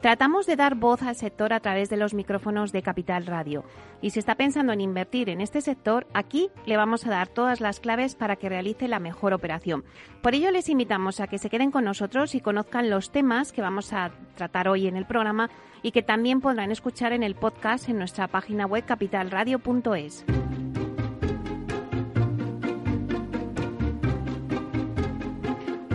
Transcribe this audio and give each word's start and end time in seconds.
Tratamos 0.00 0.46
de 0.46 0.54
dar 0.54 0.76
voz 0.76 1.02
al 1.02 1.16
sector 1.16 1.52
a 1.52 1.58
través 1.58 1.90
de 1.90 1.96
los 1.96 2.14
micrófonos 2.14 2.70
de 2.70 2.82
Capital 2.82 3.26
Radio. 3.26 3.64
Y 4.00 4.10
si 4.10 4.20
está 4.20 4.36
pensando 4.36 4.72
en 4.72 4.80
invertir 4.80 5.28
en 5.28 5.40
este 5.40 5.60
sector, 5.60 6.06
aquí 6.14 6.50
le 6.66 6.76
vamos 6.76 7.04
a 7.04 7.10
dar 7.10 7.26
todas 7.26 7.60
las 7.60 7.80
claves 7.80 8.14
para 8.14 8.36
que 8.36 8.48
realice 8.48 8.86
la 8.86 9.00
mejor 9.00 9.32
operación. 9.32 9.84
Por 10.22 10.36
ello 10.36 10.52
les 10.52 10.68
invitamos 10.68 11.18
a 11.18 11.26
que 11.26 11.38
se 11.38 11.50
queden 11.50 11.72
con 11.72 11.84
nosotros 11.84 12.36
y 12.36 12.40
conozcan 12.40 12.90
los 12.90 13.10
temas 13.10 13.50
que 13.50 13.60
vamos 13.60 13.92
a 13.92 14.12
tratar 14.36 14.68
hoy 14.68 14.86
en 14.86 14.96
el 14.96 15.04
programa 15.04 15.50
y 15.82 15.90
que 15.90 16.02
también 16.02 16.40
podrán 16.40 16.70
escuchar 16.70 17.12
en 17.12 17.24
el 17.24 17.34
podcast 17.34 17.88
en 17.88 17.98
nuestra 17.98 18.28
página 18.28 18.66
web 18.66 18.84
capitalradio.es. 18.84 20.24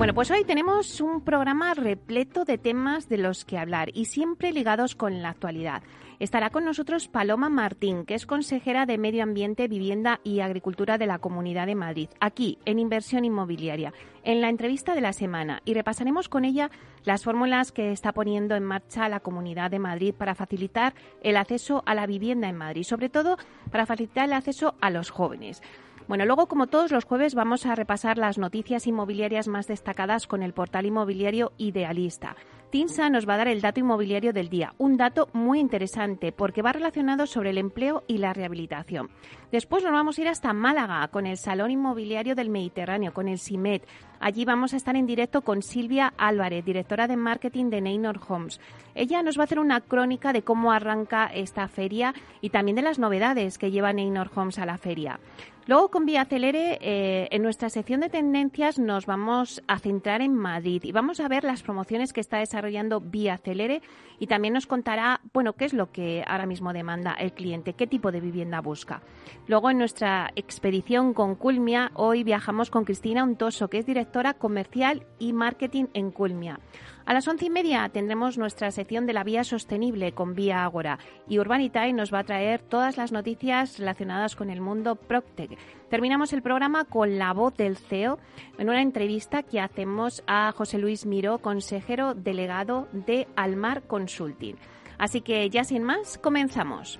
Bueno, 0.04 0.16
pues 0.16 0.32
hoy 0.32 0.44
tenemos 0.44 1.00
un 1.00 1.22
programa 1.22 1.74
repleto 1.74 2.44
de 2.44 2.58
temas 2.58 3.08
de 3.08 3.18
los 3.18 3.46
que 3.46 3.58
hablar 3.58 3.90
y 3.94 4.04
siempre 4.04 4.52
ligados 4.52 4.96
con 4.96 5.22
la 5.22 5.30
actualidad. 5.30 5.82
Estará 6.20 6.50
con 6.50 6.66
nosotros 6.66 7.08
Paloma 7.08 7.48
Martín, 7.48 8.04
que 8.04 8.14
es 8.14 8.26
consejera 8.26 8.86
de 8.86 8.98
Medio 8.98 9.24
Ambiente, 9.24 9.70
Vivienda 9.70 10.20
y 10.22 10.42
Agricultura 10.42 10.98
de 10.98 11.08
la 11.08 11.20
Comunidad 11.20 11.68
de 11.68 11.76
Madrid, 11.76 12.10
aquí 12.20 12.58
en 12.66 12.80
Inversión 12.80 13.24
Inmobiliaria, 13.24 13.94
en 14.26 14.42
la 14.42 14.50
entrevista 14.50 14.94
de 14.94 15.00
la 15.00 15.14
semana. 15.14 15.62
Y 15.64 15.74
repasaremos 15.74 16.28
con 16.28 16.44
ella 16.44 16.70
las 17.06 17.24
fórmulas 17.24 17.72
que 17.72 17.94
está 17.94 18.12
poniendo 18.12 18.56
en 18.56 18.66
marcha 18.66 19.08
la 19.08 19.22
Comunidad 19.22 19.72
de 19.72 19.80
Madrid 19.80 20.14
para 20.14 20.36
facilitar 20.36 20.94
el 21.22 21.38
acceso 21.38 21.82
a 21.86 21.96
la 21.96 22.08
vivienda 22.08 22.50
en 22.50 22.58
Madrid, 22.58 22.84
sobre 22.84 23.08
todo 23.08 23.38
para 23.72 23.86
facilitar 23.86 24.26
el 24.26 24.34
acceso 24.34 24.76
a 24.82 24.90
los 24.90 25.12
jóvenes. 25.12 25.62
Bueno, 26.08 26.26
luego, 26.26 26.48
como 26.48 26.68
todos 26.68 26.92
los 26.92 27.06
jueves, 27.06 27.34
vamos 27.34 27.66
a 27.66 27.76
repasar 27.76 28.18
las 28.18 28.38
noticias 28.38 28.88
inmobiliarias 28.88 29.48
más 29.48 29.68
destacadas 29.68 30.28
con 30.28 30.44
el 30.44 30.54
portal 30.54 30.86
inmobiliario 30.86 31.54
Idealista. 31.58 32.36
Tinsa 32.74 33.10
nos 33.12 33.30
va 33.30 33.36
a 33.36 33.38
dar 33.38 33.48
el 33.48 33.62
dato 33.62 33.80
inmobiliario 33.80 34.34
del 34.34 34.50
día, 34.50 34.74
un 34.80 34.98
dato 34.98 35.30
muy 35.32 35.60
interesante 35.60 36.32
porque 36.32 36.64
va 36.64 36.74
relacionado 36.74 37.28
sobre 37.28 37.52
el 37.52 37.60
empleo 37.60 38.04
y 38.08 38.18
la 38.18 38.34
rehabilitación. 38.34 39.12
Después 39.52 39.84
nos 39.84 39.94
vamos 39.94 40.18
a 40.18 40.22
ir 40.22 40.28
hasta 40.28 40.54
Málaga 40.54 41.08
con 41.10 41.28
el 41.28 41.38
Salón 41.38 41.70
Inmobiliario 41.70 42.34
del 42.34 42.50
Mediterráneo, 42.50 43.14
con 43.14 43.28
el 43.28 43.38
CIMET. 43.38 43.88
Allí 44.20 44.44
vamos 44.44 44.74
a 44.74 44.78
estar 44.78 44.96
en 44.96 45.06
directo 45.06 45.42
con 45.42 45.62
Silvia 45.62 46.14
Álvarez, 46.18 46.66
directora 46.66 47.08
de 47.08 47.16
marketing 47.16 47.70
de 47.70 47.82
Neynor 47.82 48.20
Homes. 48.28 48.60
Ella 48.96 49.22
nos 49.22 49.38
va 49.38 49.42
a 49.42 49.46
hacer 49.46 49.60
una 49.60 49.82
crónica 49.82 50.34
de 50.34 50.42
cómo 50.42 50.72
arranca 50.72 51.28
esta 51.28 51.68
feria 51.68 52.16
y 52.42 52.50
también 52.50 52.76
de 52.76 52.82
las 52.82 52.98
novedades 52.98 53.60
que 53.60 53.70
lleva 53.70 53.94
Neynor 53.94 54.32
Homes 54.34 54.58
a 54.58 54.66
la 54.66 54.80
feria. 54.80 55.20
Luego, 55.66 55.90
con 55.90 56.06
Vía 56.06 56.26
Celere, 56.26 56.78
eh, 56.82 57.30
en 57.32 57.42
nuestra 57.42 57.70
sección 57.70 58.02
de 58.02 58.10
tendencias 58.10 58.80
nos 58.80 59.06
vamos 59.06 59.64
a 59.66 59.80
centrar 59.80 60.22
en 60.22 60.36
Madrid 60.36 60.84
y 60.84 60.92
vamos 60.92 61.22
a 61.22 61.30
ver 61.30 61.46
las 61.46 61.64
promociones 61.64 62.12
que 62.12 62.20
está 62.20 62.40
desarrollando 62.40 63.00
Vía 63.00 63.38
Celere 63.38 63.82
y 64.20 64.28
también 64.28 64.54
nos 64.54 64.68
contará, 64.68 65.22
bueno, 65.32 65.54
qué 65.54 65.64
es 65.64 65.74
lo 65.74 65.90
que 65.90 66.22
ahora 66.28 66.46
mismo 66.46 66.74
demanda 66.74 67.14
el 67.14 67.32
cliente, 67.32 67.74
qué 67.74 67.88
tipo 67.88 68.12
de 68.12 68.20
vivienda 68.20 68.60
busca. 68.60 69.02
Luego, 69.48 69.70
en 69.70 69.78
nuestra 69.78 70.32
expedición 70.36 71.14
con 71.14 71.36
Culmia, 71.36 71.92
hoy 71.94 72.26
viajamos 72.26 72.70
con 72.70 72.84
Cristina 72.84 73.24
Untoso, 73.24 73.70
que 73.70 73.78
es 73.78 73.86
directora 73.86 74.34
comercial 74.34 75.06
y 75.18 75.32
marketing 75.32 75.86
en 75.94 76.12
Culmia. 76.12 76.60
A 77.06 77.14
las 77.14 77.28
once 77.28 77.46
y 77.46 77.50
media 77.50 77.90
tendremos 77.90 78.38
nuestra 78.38 78.72
sección 78.72 79.06
de 79.06 79.14
la 79.14 79.26
vía 79.26 79.44
sostenible 79.44 80.14
con 80.14 80.36
Vía 80.36 80.64
Ágora 80.64 81.00
y 81.28 81.38
Urbanitae 81.38 81.92
nos 81.92 82.14
va 82.14 82.20
a 82.20 82.24
traer 82.24 82.62
todas 82.62 82.96
las 82.96 83.12
noticias 83.12 83.78
relacionadas 83.78 84.38
con 84.38 84.50
el 84.50 84.62
mundo 84.62 84.96
Proctec. 84.96 85.58
Terminamos 85.90 86.32
el 86.32 86.42
programa 86.42 86.86
con 86.86 87.18
la 87.20 87.34
voz 87.34 87.56
del 87.58 87.76
CEO 87.76 88.20
en 88.58 88.70
una 88.70 88.82
entrevista 88.82 89.44
que 89.44 89.60
hacemos 89.60 90.24
a 90.28 90.54
José 90.54 90.78
Luis 90.78 91.06
Miró, 91.06 91.40
consejero 91.40 92.14
delegado 92.14 92.88
de 92.94 93.28
Almar 93.36 93.84
Consulting. 93.84 94.56
Así 94.98 95.20
que 95.20 95.50
ya 95.50 95.66
sin 95.66 95.84
más, 95.84 96.18
comenzamos. 96.18 97.00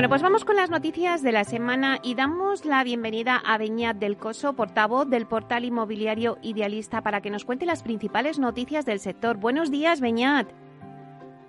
Bueno, 0.00 0.08
pues 0.08 0.22
vamos 0.22 0.46
con 0.46 0.56
las 0.56 0.70
noticias 0.70 1.22
de 1.22 1.30
la 1.30 1.44
semana 1.44 1.98
y 2.02 2.14
damos 2.14 2.64
la 2.64 2.82
bienvenida 2.84 3.36
a 3.36 3.58
Beñat 3.58 3.98
del 3.98 4.16
Coso, 4.16 4.54
portavoz 4.54 5.06
del 5.10 5.26
portal 5.26 5.66
inmobiliario 5.66 6.38
Idealista, 6.40 7.02
para 7.02 7.20
que 7.20 7.28
nos 7.28 7.44
cuente 7.44 7.66
las 7.66 7.82
principales 7.82 8.38
noticias 8.38 8.86
del 8.86 8.98
sector. 8.98 9.36
Buenos 9.36 9.70
días, 9.70 10.00
Beñat. 10.00 10.50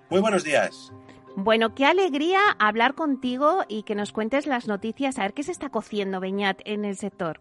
Muy 0.09 0.19
buenos 0.19 0.43
días. 0.43 0.91
Bueno, 1.37 1.73
qué 1.75 1.85
alegría 1.85 2.41
hablar 2.59 2.93
contigo 2.93 3.63
y 3.69 3.83
que 3.83 3.95
nos 3.95 4.11
cuentes 4.11 4.45
las 4.47 4.67
noticias, 4.67 5.17
a 5.17 5.21
ver 5.21 5.33
qué 5.33 5.43
se 5.43 5.53
está 5.53 5.69
cociendo, 5.69 6.19
Beñat, 6.19 6.59
en 6.65 6.83
el 6.83 6.97
sector. 6.97 7.39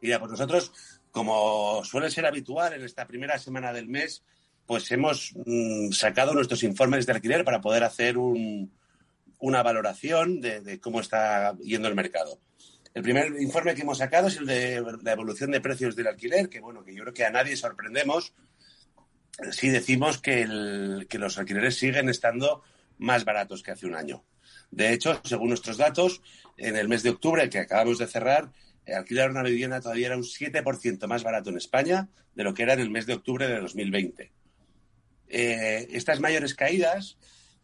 Mira, 0.00 0.18
pues 0.18 0.32
nosotros, 0.32 0.72
como 1.12 1.84
suele 1.84 2.10
ser 2.10 2.26
habitual 2.26 2.72
en 2.72 2.82
esta 2.82 3.06
primera 3.06 3.38
semana 3.38 3.72
del 3.72 3.86
mes, 3.86 4.24
pues 4.66 4.90
hemos 4.90 5.34
mm, 5.46 5.92
sacado 5.92 6.34
nuestros 6.34 6.64
informes 6.64 7.06
de 7.06 7.12
alquiler 7.12 7.44
para 7.44 7.60
poder 7.60 7.84
hacer 7.84 8.18
un, 8.18 8.72
una 9.44 9.62
valoración 9.62 10.40
de, 10.40 10.80
cómo 10.80 11.00
está 11.00 11.54
yendo 11.58 11.86
el 11.86 11.94
mercado. 11.94 12.40
El 12.94 13.02
primer 13.02 13.40
informe 13.42 13.74
que 13.74 13.82
hemos 13.82 13.98
sacado 13.98 14.28
es 14.28 14.38
el 14.38 14.46
de 14.46 14.82
la 15.02 15.12
evolución 15.12 15.50
de 15.50 15.60
precios 15.60 15.94
del 15.94 16.06
alquiler, 16.06 16.48
que 16.48 16.60
bueno, 16.60 16.82
que 16.82 16.94
yo 16.94 17.02
creo 17.02 17.12
que 17.12 17.26
a 17.26 17.30
nadie 17.30 17.54
sorprendemos 17.54 18.32
si 19.50 19.68
decimos 19.68 20.18
que, 20.18 20.46
los 20.46 21.38
alquileres 21.38 21.76
siguen 21.76 22.08
estando 22.08 22.62
más 22.96 23.26
baratos 23.26 23.62
que 23.62 23.72
hace 23.72 23.86
un 23.86 23.96
año. 23.96 24.24
De 24.70 24.92
hecho, 24.92 25.20
según 25.24 25.48
nuestros 25.48 25.76
datos, 25.76 26.22
en 26.56 26.76
el 26.76 26.88
mes 26.88 27.02
de 27.02 27.10
octubre 27.10 27.50
que 27.50 27.58
acabamos 27.58 27.98
de 27.98 28.06
cerrar, 28.06 28.50
alquilar 28.86 29.30
una 29.30 29.42
vivienda 29.42 29.80
todavía 29.80 30.06
era 30.06 30.16
un 30.16 30.22
7% 30.22 31.06
más 31.06 31.22
barato 31.22 31.50
en 31.50 31.58
España 31.58 32.08
de 32.34 32.44
lo 32.44 32.54
que 32.54 32.62
era 32.62 32.72
en 32.72 32.80
el 32.80 32.90
mes 32.90 33.04
de 33.04 33.14
octubre 33.14 33.46
de 33.46 33.60
2020. 33.60 34.32
Eh, 35.28 35.88
estas 35.90 36.20
mayores 36.20 36.54
caídas 36.54 37.18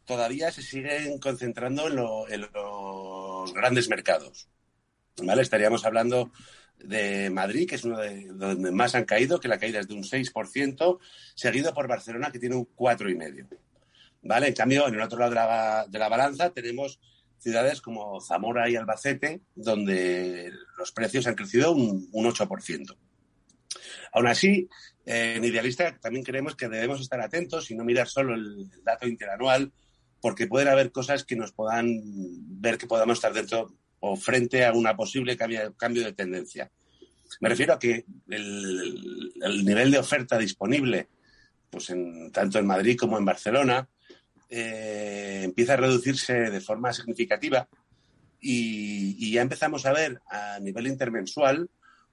todavía 0.05 0.51
se 0.51 0.63
siguen 0.63 1.19
concentrando 1.19 1.87
en, 2.29 2.41
los 2.41 3.55
grandes 3.55 3.89
mercados. 3.89 4.49
¿Vale? 5.23 5.43
Estaríamos 5.43 5.85
hablando 5.85 6.33
de 6.79 7.31
Madrid, 7.31 7.69
que 7.69 7.75
es 7.75 7.85
uno 7.85 7.99
de 7.99 8.27
donde 8.29 8.71
más 8.71 8.95
han 8.95 9.05
caído, 9.05 9.39
que 9.39 9.49
la 9.49 9.59
caída 9.59 9.81
es 9.81 9.89
de 9.89 9.95
un 9.95 10.03
6%, 10.03 10.99
seguido 11.35 11.75
por 11.75 11.89
Barcelona, 11.89 12.31
que 12.31 12.39
tiene 12.39 12.57
un 12.57 12.67
4,5%. 12.75 13.59
¿Vale? 14.23 14.49
En 14.49 14.55
cambio, 14.55 14.87
en 14.87 14.95
el 14.95 15.01
otro 15.01 15.19
lado 15.19 15.31
de 15.89 15.99
la, 15.99 16.09
balanza 16.09 16.51
tenemos 16.51 17.01
ciudades 17.39 17.81
como 17.81 18.21
Zamora 18.21 18.69
y 18.69 18.77
Albacete, 18.77 19.41
donde 19.55 20.53
los 20.77 20.93
precios 20.93 21.27
han 21.27 21.35
crecido 21.35 21.73
un, 21.73 22.09
un 22.13 22.27
8%. 22.27 22.97
Aún 24.13 24.27
así, 24.27 24.69
en 25.07 25.45
Idealista 25.45 25.99
también 25.99 26.25
creemos 26.25 26.55
que 26.55 26.69
debemos 26.69 27.01
estar 27.01 27.21
atentos 27.21 27.71
y 27.71 27.75
no 27.75 27.85
mirar 27.85 28.09
solo 28.09 28.35
el 28.35 28.69
dato 28.85 29.07
interanual 29.07 29.73
porque 30.21 30.47
pueden 30.47 30.69
haber 30.69 30.93
cosas 30.93 31.25
que 31.25 31.37
nos 31.37 31.53
puedan 31.53 31.87
ver 32.61 32.79
que 32.79 32.87
podamos 32.87 33.19
estar 33.19 33.33
dentro 33.33 33.75
o 34.01 34.17
frente 34.17 34.65
a 34.65 34.73
una 34.73 34.97
posible 34.97 35.37
cambio, 35.37 36.05
de 36.05 36.13
tendencia. 36.13 36.71
Me 37.41 37.49
refiero 37.49 37.75
a 37.75 37.79
que 37.79 38.05
el, 38.29 39.65
nivel 39.65 39.91
de 39.91 39.99
oferta 39.99 40.39
disponible 40.39 41.09
pues 41.71 41.91
en, 41.91 42.33
tanto 42.33 42.59
en 42.59 42.67
Madrid 42.67 42.97
como 42.99 43.17
en 43.17 43.25
Barcelona, 43.25 43.89
eh, 44.49 45.43
empieza 45.45 45.75
a 45.75 45.77
reducirse 45.77 46.33
de 46.51 46.61
forma 46.61 46.93
significativa 46.93 47.69
y, 48.41 49.31
ya 49.33 49.43
empezamos 49.43 49.87
a 49.87 49.93
ver 49.93 50.21
a 50.29 50.59
nivel 50.59 50.89
intermensual 50.89 51.71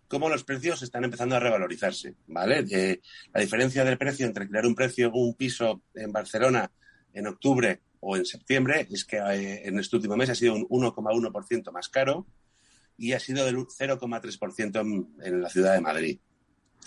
cómo 0.07 0.29
los 0.29 0.43
precios 0.43 0.83
están 0.83 1.03
empezando 1.03 1.35
a 1.35 1.39
revalorizarse, 1.39 2.13
¿vale? 2.27 2.63
Eh, 2.69 3.01
la 3.33 3.41
diferencia 3.41 3.83
del 3.83 3.97
precio 3.97 4.25
entre 4.25 4.47
crear 4.47 4.67
un 4.67 4.75
precio 4.75 5.11
un 5.11 5.33
piso 5.33 5.81
en 5.95 6.11
Barcelona 6.11 6.71
en 7.13 7.27
octubre 7.27 7.81
o 7.99 8.17
en 8.17 8.25
septiembre 8.25 8.87
es 8.91 9.05
que 9.05 9.17
eh, 9.17 9.67
en 9.67 9.79
este 9.79 9.95
último 9.95 10.15
mes 10.15 10.29
ha 10.29 10.35
sido 10.35 10.55
un 10.55 10.67
1,1% 10.67 11.71
más 11.71 11.89
caro 11.89 12.27
y 12.97 13.13
ha 13.13 13.19
sido 13.19 13.45
del 13.45 13.57
0,3% 13.57 14.81
en, 14.81 15.07
en 15.23 15.41
la 15.41 15.49
ciudad 15.49 15.73
de 15.73 15.81
Madrid. 15.81 16.19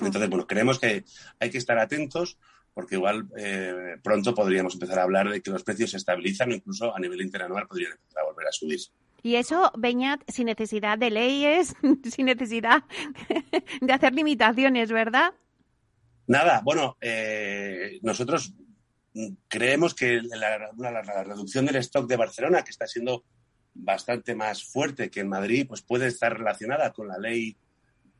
Entonces, 0.00 0.30
bueno, 0.30 0.46
creemos 0.46 0.78
que 0.78 1.04
hay 1.38 1.50
que 1.50 1.58
estar 1.58 1.78
atentos 1.78 2.38
porque 2.74 2.94
igual 2.94 3.28
eh, 3.36 3.96
pronto 4.02 4.34
podríamos 4.34 4.74
empezar 4.74 4.98
a 4.98 5.02
hablar 5.02 5.28
de 5.28 5.42
que 5.42 5.50
los 5.50 5.64
precios 5.64 5.90
se 5.90 5.96
estabilizan 5.96 6.50
o 6.50 6.54
incluso 6.54 6.94
a 6.94 7.00
nivel 7.00 7.20
interanual 7.20 7.66
podrían 7.66 7.92
empezar 7.92 8.22
a 8.22 8.26
volver 8.26 8.46
a 8.46 8.52
subir. 8.52 8.80
Y 9.22 9.34
eso, 9.34 9.70
Beñat, 9.76 10.22
sin 10.28 10.46
necesidad 10.46 10.96
de 10.96 11.10
leyes, 11.10 11.74
sin 12.10 12.26
necesidad 12.26 12.84
de 13.80 13.92
hacer 13.92 14.14
limitaciones, 14.14 14.90
¿verdad? 14.90 15.34
Nada, 16.26 16.62
bueno, 16.64 16.96
eh, 17.00 17.98
nosotros 18.02 18.54
creemos 19.48 19.94
que 19.94 20.20
la, 20.22 20.70
la, 20.76 21.24
reducción 21.24 21.66
del 21.66 21.76
stock 21.76 22.08
de 22.08 22.16
Barcelona, 22.16 22.62
que 22.62 22.70
está 22.70 22.86
siendo 22.86 23.24
bastante 23.74 24.34
más 24.34 24.64
fuerte 24.64 25.10
que 25.10 25.20
en 25.20 25.28
Madrid, 25.28 25.66
pues 25.68 25.82
puede 25.82 26.06
estar 26.06 26.36
relacionada 26.36 26.92
con 26.92 27.08
la 27.08 27.18
ley 27.18 27.56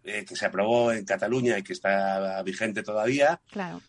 eh, 0.02 0.24
que 0.24 0.36
se 0.36 0.46
aprobó 0.46 0.92
en 0.92 1.04
Cataluña 1.04 1.58
y 1.58 1.62
que 1.62 1.72
está 1.72 2.42
vigente 2.42 2.82
todavía. 2.82 3.40
Claro. 3.50 3.82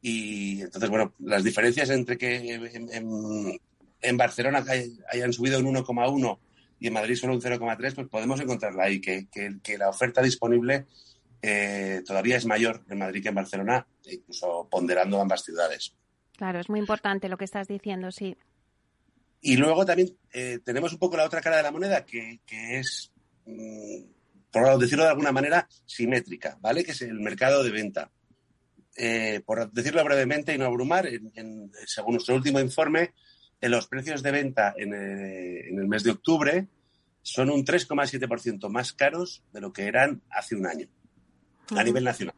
Y 0.00 0.62
entonces, 0.62 0.88
bueno, 0.88 1.14
las 1.18 1.42
diferencias 1.42 1.90
entre 1.90 2.16
que 2.16 3.58
en, 4.00 4.16
Barcelona 4.16 4.64
hayan 5.10 5.32
subido 5.32 5.58
un 5.58 5.74
1,1 5.74 6.38
y 6.78 6.86
en 6.86 6.92
Madrid 6.92 7.16
solo 7.16 7.34
un 7.34 7.40
0,3, 7.40 7.94
pues 7.94 8.08
podemos 8.08 8.40
encontrarla 8.40 8.84
ahí, 8.84 9.00
que, 9.00 9.26
que, 9.28 9.78
la 9.78 9.88
oferta 9.88 10.22
disponible 10.22 10.86
eh, 11.42 12.02
todavía 12.06 12.36
es 12.36 12.46
mayor 12.46 12.84
en 12.88 12.98
Madrid 12.98 13.22
que 13.22 13.30
en 13.30 13.34
Barcelona, 13.34 13.86
incluso 14.04 14.68
ponderando 14.70 15.20
ambas 15.20 15.42
ciudades. 15.42 15.96
Claro, 16.38 16.60
es 16.60 16.68
muy 16.68 16.78
importante 16.78 17.28
lo 17.28 17.36
que 17.36 17.44
estás 17.44 17.66
diciendo, 17.66 18.12
sí. 18.12 18.36
Y 19.40 19.56
luego 19.56 19.84
también 19.84 20.16
eh, 20.32 20.60
tenemos 20.64 20.92
un 20.92 21.00
poco 21.00 21.16
la 21.16 21.24
otra 21.24 21.40
cara 21.40 21.56
de 21.56 21.64
la 21.64 21.72
moneda, 21.72 22.04
que, 22.04 22.38
es, 22.48 23.10
mm, 23.44 24.02
por 24.52 24.78
decirlo 24.78 25.02
de 25.02 25.10
alguna 25.10 25.32
manera, 25.32 25.68
simétrica, 25.84 26.56
¿vale? 26.60 26.84
Que 26.84 26.92
es 26.92 27.02
el 27.02 27.18
mercado 27.18 27.64
de 27.64 27.72
venta. 27.72 28.12
Eh, 28.96 29.40
por 29.44 29.68
decirlo 29.72 30.04
brevemente 30.04 30.54
y 30.54 30.58
no 30.58 30.66
abrumar, 30.66 31.08
según 31.86 32.14
nuestro 32.14 32.36
último 32.36 32.60
informe, 32.60 33.14
en 33.60 33.72
los 33.72 33.88
precios 33.88 34.22
de 34.22 34.30
venta 34.30 34.74
en, 34.76 34.94
eh, 34.94 35.70
el 35.70 35.88
mes 35.88 36.04
de 36.04 36.12
octubre 36.12 36.68
son 37.20 37.50
un 37.50 37.64
3,7% 37.64 38.68
más 38.68 38.92
caros 38.92 39.42
de 39.52 39.60
lo 39.60 39.72
que 39.72 39.86
eran 39.86 40.22
hace 40.30 40.54
un 40.54 40.66
año 40.66 40.88
a 41.76 41.82
nivel 41.82 42.04
nacional. 42.04 42.36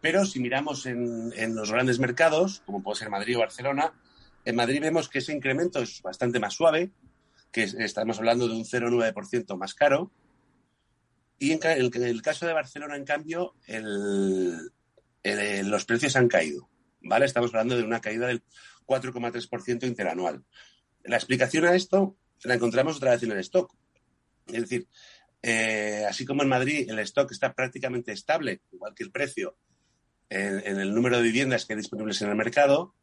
Pero 0.00 0.24
si 0.24 0.40
miramos 0.40 0.86
en, 0.86 1.54
los 1.54 1.70
grandes 1.70 1.98
mercados, 1.98 2.62
como 2.66 2.82
puede 2.82 2.98
ser 2.98 3.10
Madrid 3.10 3.36
o 3.36 3.40
Barcelona, 3.40 3.92
en 4.44 4.56
Madrid 4.56 4.80
vemos 4.80 5.08
que 5.08 5.18
ese 5.18 5.32
incremento 5.32 5.80
es 5.80 6.02
bastante 6.02 6.38
más 6.38 6.54
suave, 6.54 6.90
que 7.50 7.64
estamos 7.64 8.18
hablando 8.18 8.46
de 8.46 8.54
un 8.54 8.64
0,9% 8.64 9.56
más 9.56 9.74
caro. 9.74 10.12
Y 11.38 11.52
en, 11.52 11.60
el 11.64 12.22
caso 12.22 12.46
de 12.46 12.52
Barcelona, 12.52 12.96
en 12.96 13.04
cambio, 13.04 13.54
los 15.24 15.84
precios 15.84 16.16
han 16.16 16.28
caído. 16.28 16.68
¿vale? 17.02 17.26
Estamos 17.26 17.50
hablando 17.50 17.76
de 17.76 17.82
una 17.82 18.00
caída 18.00 18.26
del 18.26 18.42
4,3% 18.86 19.86
interanual. 19.86 20.44
La 21.04 21.16
explicación 21.16 21.64
a 21.64 21.74
esto 21.74 22.16
la 22.44 22.54
encontramos 22.54 22.96
otra 22.96 23.12
vez 23.12 23.22
en 23.22 23.32
el 23.32 23.38
stock. 23.38 23.74
Es 24.46 24.60
decir, 24.60 24.88
eh, 25.42 26.04
así 26.08 26.24
como 26.24 26.42
en 26.42 26.48
Madrid 26.48 26.88
el 26.88 26.98
stock 27.00 27.30
está 27.32 27.54
prácticamente 27.54 28.12
estable, 28.12 28.62
igual 28.72 28.94
que 28.94 29.04
el 29.04 29.10
precio, 29.10 29.56
en, 30.28 30.78
el 30.78 30.94
número 30.94 31.18
de 31.18 31.22
viviendas 31.22 31.64
que 31.64 31.74
hay 31.74 31.78
disponibles 31.78 32.20
en 32.22 32.30
el 32.30 32.36
mercado, 32.36 32.94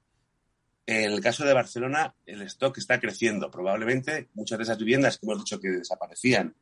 en 0.85 1.11
el 1.11 1.21
caso 1.21 1.45
de 1.45 1.53
Barcelona 1.53 2.15
el 2.25 2.41
stock 2.43 2.77
está 2.77 2.99
creciendo. 2.99 3.49
Probablemente 3.49 4.29
muchas 4.33 4.57
de 4.57 4.63
esas 4.63 4.77
viviendas 4.77 5.17
que 5.17 5.25
hemos 5.25 5.39
dicho 5.39 5.59
que 5.59 5.69
desaparecían 5.69 6.55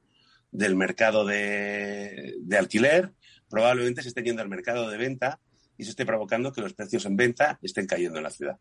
del 0.52 0.76
mercado 0.76 1.26
de, 1.26 2.36
alquiler, 2.58 3.14
probablemente 3.50 4.02
se 4.02 4.10
estén 4.10 4.26
yendo 4.26 4.42
al 4.42 4.50
mercado 4.50 4.90
de 4.90 4.98
venta 4.98 5.40
y 5.78 5.86
se 5.86 5.92
esté 5.92 6.06
provocando 6.06 6.52
que 6.52 6.62
los 6.62 6.74
precios 6.74 7.06
en 7.06 7.16
venta 7.16 7.58
estén 7.62 7.88
cayendo 7.88 8.18
en 8.18 8.24
la 8.24 8.30
ciudad. 8.30 8.60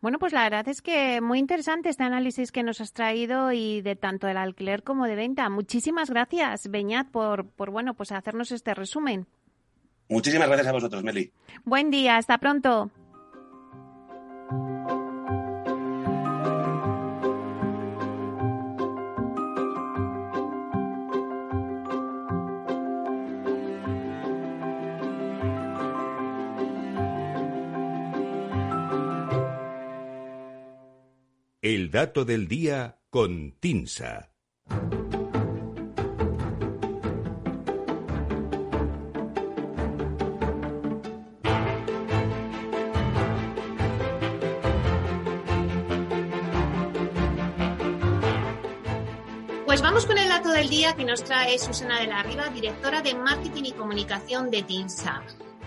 Bueno, 0.00 0.18
pues 0.18 0.32
la 0.32 0.42
verdad 0.42 0.66
es 0.66 0.82
que 0.82 1.20
muy 1.20 1.38
interesante 1.38 1.88
este 1.88 2.02
análisis 2.02 2.50
que 2.50 2.64
nos 2.64 2.80
has 2.80 2.92
traído 2.92 3.52
y 3.52 3.82
de 3.82 3.94
tanto 3.94 4.26
del 4.26 4.38
alquiler 4.38 4.82
como 4.82 5.06
de 5.06 5.14
venta. 5.14 5.48
Muchísimas 5.48 6.10
gracias, 6.10 6.68
Beñat, 6.68 7.08
por, 7.10 7.46
por 7.46 7.70
bueno, 7.70 7.94
pues 7.94 8.10
hacernos 8.10 8.50
este 8.50 8.74
resumen. 8.74 9.28
Muchísimas 10.12 10.46
gracias 10.46 10.68
a 10.68 10.72
vosotros, 10.72 11.02
Meli. 11.02 11.32
Buen 11.64 11.90
día, 11.90 12.18
hasta 12.18 12.36
pronto. 12.36 12.90
El 31.62 31.90
dato 31.90 32.26
del 32.26 32.48
día 32.48 32.98
con 33.08 33.52
Tinsa. 33.52 34.31
Del 50.62 50.70
día 50.70 50.94
que 50.94 51.04
nos 51.04 51.24
trae 51.24 51.58
Susana 51.58 51.98
de 51.98 52.06
la 52.06 52.22
Riva, 52.22 52.46
directora 52.46 53.02
de 53.02 53.16
Marketing 53.16 53.64
y 53.64 53.72
Comunicación 53.72 54.48
de 54.48 54.62
TINSA. 54.62 55.20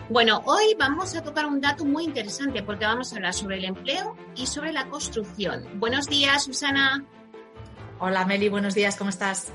Bueno, 0.09 0.41
hoy 0.45 0.73
vamos 0.79 1.17
a 1.17 1.21
tocar 1.21 1.47
un 1.47 1.59
dato 1.59 1.83
muy 1.83 2.05
interesante 2.05 2.63
porque 2.63 2.85
vamos 2.85 3.11
a 3.11 3.17
hablar 3.17 3.33
sobre 3.33 3.57
el 3.57 3.65
empleo 3.65 4.15
y 4.37 4.47
sobre 4.47 4.71
la 4.71 4.87
construcción. 4.87 5.65
Buenos 5.81 6.07
días, 6.07 6.45
Susana. 6.45 7.03
Hola, 7.99 8.23
Meli, 8.23 8.47
buenos 8.47 8.73
días, 8.73 8.95
¿cómo 8.95 9.09
estás? 9.09 9.51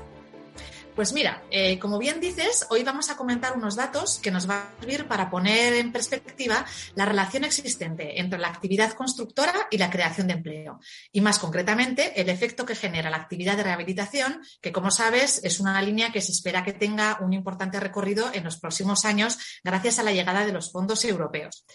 Pues 0.95 1.13
mira, 1.13 1.41
eh, 1.49 1.79
como 1.79 1.97
bien 1.97 2.19
dices, 2.19 2.67
hoy 2.69 2.83
vamos 2.83 3.09
a 3.09 3.15
comentar 3.15 3.55
unos 3.55 3.77
datos 3.77 4.19
que 4.19 4.29
nos 4.29 4.45
van 4.45 4.59
a 4.59 4.79
servir 4.79 5.07
para 5.07 5.29
poner 5.29 5.73
en 5.73 5.93
perspectiva 5.93 6.65
la 6.95 7.05
relación 7.05 7.45
existente 7.45 8.19
entre 8.19 8.37
la 8.37 8.49
actividad 8.49 8.91
constructora 8.91 9.53
y 9.71 9.77
la 9.77 9.89
creación 9.89 10.27
de 10.27 10.33
empleo. 10.33 10.79
Y 11.13 11.21
más 11.21 11.39
concretamente, 11.39 12.19
el 12.19 12.27
efecto 12.27 12.65
que 12.65 12.75
genera 12.75 13.09
la 13.09 13.17
actividad 13.17 13.55
de 13.55 13.63
rehabilitación, 13.63 14.41
que 14.61 14.73
como 14.73 14.91
sabes 14.91 15.39
es 15.45 15.61
una 15.61 15.81
línea 15.81 16.11
que 16.11 16.21
se 16.21 16.33
espera 16.33 16.65
que 16.65 16.73
tenga 16.73 17.19
un 17.21 17.31
importante 17.31 17.79
recorrido 17.79 18.29
en 18.33 18.43
los 18.43 18.57
próximos 18.57 19.05
años 19.05 19.37
gracias 19.63 19.97
a 19.97 20.03
la 20.03 20.11
llegada 20.11 20.45
de 20.45 20.51
los 20.51 20.73
fondos 20.73 21.05
europeos. 21.05 21.65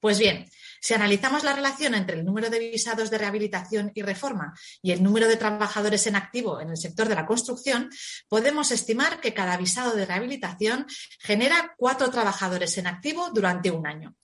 Pues 0.00 0.18
bien, 0.18 0.46
si 0.86 0.94
analizamos 0.94 1.42
la 1.42 1.52
relación 1.52 1.96
entre 1.96 2.16
el 2.16 2.24
número 2.24 2.48
de 2.48 2.60
visados 2.60 3.10
de 3.10 3.18
rehabilitación 3.18 3.90
y 3.92 4.02
reforma 4.02 4.54
y 4.80 4.92
el 4.92 5.02
número 5.02 5.26
de 5.26 5.36
trabajadores 5.36 6.06
en 6.06 6.14
activo 6.14 6.60
en 6.60 6.70
el 6.70 6.76
sector 6.76 7.08
de 7.08 7.16
la 7.16 7.26
construcción, 7.26 7.90
podemos 8.28 8.70
estimar 8.70 9.20
que 9.20 9.34
cada 9.34 9.56
visado 9.56 9.96
de 9.96 10.06
rehabilitación 10.06 10.86
genera 11.18 11.74
cuatro 11.76 12.08
trabajadores 12.08 12.78
en 12.78 12.86
activo 12.86 13.30
durante 13.34 13.72
un 13.72 13.84
año. 13.84 14.14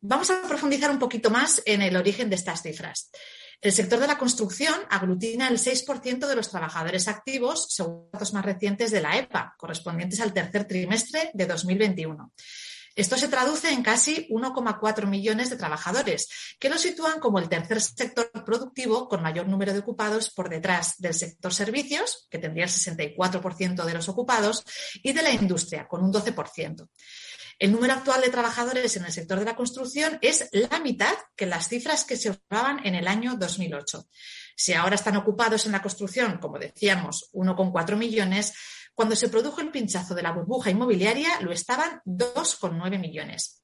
Vamos 0.00 0.30
a 0.30 0.40
profundizar 0.48 0.90
un 0.90 0.98
poquito 0.98 1.28
más 1.28 1.60
en 1.66 1.82
el 1.82 1.94
origen 1.94 2.30
de 2.30 2.36
estas 2.36 2.62
cifras. 2.62 3.10
El 3.60 3.72
sector 3.72 4.00
de 4.00 4.06
la 4.06 4.16
construcción 4.16 4.76
aglutina 4.88 5.48
el 5.48 5.58
6% 5.58 6.26
de 6.26 6.36
los 6.36 6.50
trabajadores 6.50 7.06
activos, 7.06 7.66
según 7.68 8.08
datos 8.10 8.32
más 8.32 8.46
recientes 8.46 8.90
de 8.92 9.02
la 9.02 9.18
EPA, 9.18 9.56
correspondientes 9.58 10.20
al 10.20 10.32
tercer 10.32 10.64
trimestre 10.64 11.32
de 11.34 11.44
2021. 11.44 12.32
Esto 12.98 13.16
se 13.16 13.28
traduce 13.28 13.70
en 13.70 13.84
casi 13.84 14.26
1,4 14.28 15.06
millones 15.06 15.50
de 15.50 15.56
trabajadores, 15.56 16.28
que 16.58 16.68
lo 16.68 16.76
sitúan 16.76 17.20
como 17.20 17.38
el 17.38 17.48
tercer 17.48 17.80
sector 17.80 18.28
productivo 18.44 19.06
con 19.06 19.22
mayor 19.22 19.46
número 19.46 19.72
de 19.72 19.78
ocupados 19.78 20.30
por 20.30 20.48
detrás 20.48 20.96
del 20.98 21.14
sector 21.14 21.54
servicios, 21.54 22.26
que 22.28 22.38
tendría 22.38 22.64
el 22.64 22.70
64% 22.70 23.84
de 23.84 23.94
los 23.94 24.08
ocupados, 24.08 24.64
y 25.00 25.12
de 25.12 25.22
la 25.22 25.30
industria, 25.30 25.86
con 25.86 26.02
un 26.02 26.12
12%. 26.12 26.88
El 27.58 27.72
número 27.72 27.92
actual 27.92 28.20
de 28.20 28.30
trabajadores 28.30 28.96
en 28.96 29.04
el 29.04 29.12
sector 29.12 29.40
de 29.40 29.44
la 29.44 29.56
construcción 29.56 30.18
es 30.22 30.48
la 30.52 30.78
mitad 30.78 31.12
que 31.36 31.46
las 31.46 31.68
cifras 31.68 32.04
que 32.04 32.16
se 32.16 32.30
observaban 32.30 32.86
en 32.86 32.94
el 32.94 33.08
año 33.08 33.34
2008. 33.36 34.06
Si 34.56 34.74
ahora 34.74 34.94
están 34.94 35.16
ocupados 35.16 35.66
en 35.66 35.72
la 35.72 35.82
construcción, 35.82 36.38
como 36.38 36.58
decíamos, 36.58 37.30
1,4 37.32 37.96
millones, 37.96 38.54
cuando 38.94 39.16
se 39.16 39.28
produjo 39.28 39.60
el 39.60 39.72
pinchazo 39.72 40.14
de 40.14 40.22
la 40.22 40.32
burbuja 40.32 40.70
inmobiliaria, 40.70 41.40
lo 41.40 41.52
estaban 41.52 42.00
2,9 42.04 42.98
millones. 42.98 43.60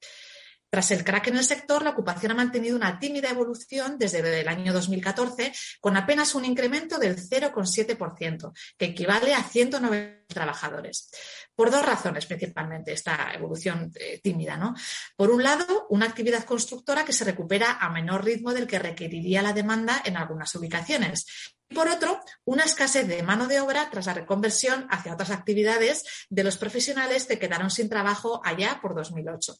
Tras 0.75 0.91
el 0.91 1.05
crack 1.05 1.27
en 1.27 1.37
el 1.37 1.45
sector, 1.45 1.83
la 1.83 1.91
ocupación 1.91 2.33
ha 2.33 2.35
mantenido 2.35 2.75
una 2.75 2.99
tímida 2.99 3.29
evolución 3.29 3.97
desde 3.97 4.41
el 4.41 4.47
año 4.49 4.73
2014, 4.73 5.53
con 5.79 5.95
apenas 5.95 6.35
un 6.35 6.43
incremento 6.43 6.97
del 6.97 7.15
0,7%, 7.15 8.51
que 8.77 8.87
equivale 8.87 9.33
a 9.33 9.41
190 9.41 10.25
trabajadores 10.27 11.09
por 11.55 11.71
dos 11.71 11.85
razones 11.85 12.25
principalmente 12.25 12.91
esta 12.91 13.31
evolución 13.33 13.89
eh, 13.95 14.19
tímida. 14.21 14.57
¿no? 14.57 14.75
Por 15.15 15.31
un 15.31 15.43
lado, 15.43 15.87
una 15.91 16.07
actividad 16.07 16.43
constructora 16.43 17.05
que 17.05 17.13
se 17.13 17.23
recupera 17.23 17.77
a 17.79 17.89
menor 17.89 18.25
ritmo 18.25 18.53
del 18.53 18.67
que 18.67 18.77
requeriría 18.77 19.41
la 19.41 19.53
demanda 19.53 20.01
en 20.03 20.17
algunas 20.17 20.53
ubicaciones. 20.55 21.53
Y 21.69 21.75
por 21.75 21.87
otro, 21.87 22.19
una 22.43 22.65
escasez 22.65 23.07
de 23.07 23.23
mano 23.23 23.47
de 23.47 23.61
obra 23.61 23.89
tras 23.89 24.07
la 24.07 24.13
reconversión 24.13 24.87
hacia 24.89 25.13
otras 25.13 25.31
actividades 25.31 26.03
de 26.29 26.43
los 26.43 26.57
profesionales 26.57 27.27
que 27.27 27.39
quedaron 27.39 27.71
sin 27.71 27.87
trabajo 27.87 28.41
allá 28.43 28.79
por 28.81 28.93
2008. 28.93 29.55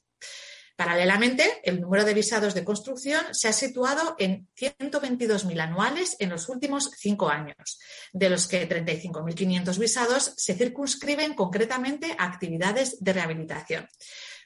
Paralelamente, 0.76 1.62
el 1.64 1.80
número 1.80 2.04
de 2.04 2.14
visados 2.14 2.54
de 2.54 2.66
construcción 2.66 3.24
se 3.32 3.48
ha 3.48 3.54
situado 3.54 4.16
en 4.20 4.50
122.000 4.60 5.62
anuales 5.62 6.18
en 6.20 6.30
los 6.30 6.50
últimos 6.50 6.92
cinco 6.98 7.30
años, 7.30 7.80
de 8.12 8.30
los 8.30 8.48
que 8.48 8.68
35.500 8.68 9.80
visados 9.80 10.34
se 10.36 10.54
circunscriben 10.54 11.34
concretamente 11.34 12.14
a 12.18 12.26
actividades 12.26 12.98
de 13.02 13.14
rehabilitación. 13.14 13.88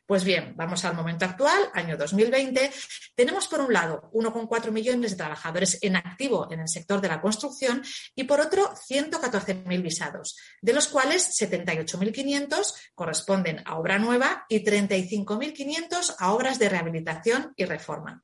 Pues 0.09 0.23
bien, 0.23 0.53
vamos 0.55 0.83
al 0.85 0.95
momento 0.95 1.25
actual, 1.25 1.69
año 1.71 1.95
2020. 1.95 2.71
Tenemos 3.13 3.47
por 3.47 3.61
un 3.61 3.71
lado 3.71 4.09
1,4 4.11 4.71
millones 4.71 5.11
de 5.11 5.17
trabajadores 5.17 5.77
en 5.83 5.97
activo 5.97 6.51
en 6.51 6.61
el 6.61 6.67
sector 6.67 6.99
de 6.99 7.09
la 7.09 7.21
construcción 7.21 7.83
y 8.15 8.23
por 8.23 8.41
otro 8.41 8.73
114.000 8.89 9.81
visados, 9.83 10.35
de 10.63 10.73
los 10.73 10.87
cuales 10.87 11.39
78.500 11.39 12.73
corresponden 12.95 13.61
a 13.65 13.77
obra 13.77 13.99
nueva 13.99 14.47
y 14.49 14.63
35.500 14.63 16.15
a 16.17 16.33
obras 16.33 16.57
de 16.57 16.69
rehabilitación 16.69 17.53
y 17.55 17.65
reforma. 17.65 18.23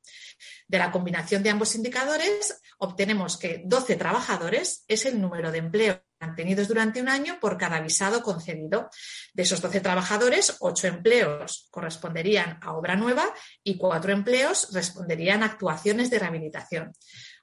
De 0.66 0.78
la 0.78 0.90
combinación 0.90 1.44
de 1.44 1.50
ambos 1.50 1.76
indicadores 1.76 2.62
obtenemos 2.78 3.36
que 3.36 3.62
12 3.64 3.94
trabajadores 3.94 4.84
es 4.88 5.06
el 5.06 5.20
número 5.20 5.52
de 5.52 5.58
empleo 5.58 6.05
mantenidos 6.20 6.68
durante 6.68 7.00
un 7.00 7.08
año 7.08 7.38
por 7.40 7.56
cada 7.56 7.80
visado 7.80 8.22
concedido. 8.22 8.88
De 9.34 9.42
esos 9.42 9.60
12 9.60 9.80
trabajadores, 9.80 10.56
8 10.60 10.86
empleos 10.88 11.68
corresponderían 11.70 12.58
a 12.62 12.74
obra 12.74 12.96
nueva 12.96 13.32
y 13.62 13.76
4 13.76 14.12
empleos 14.12 14.68
responderían 14.72 15.42
a 15.42 15.46
actuaciones 15.46 16.10
de 16.10 16.18
rehabilitación. 16.18 16.92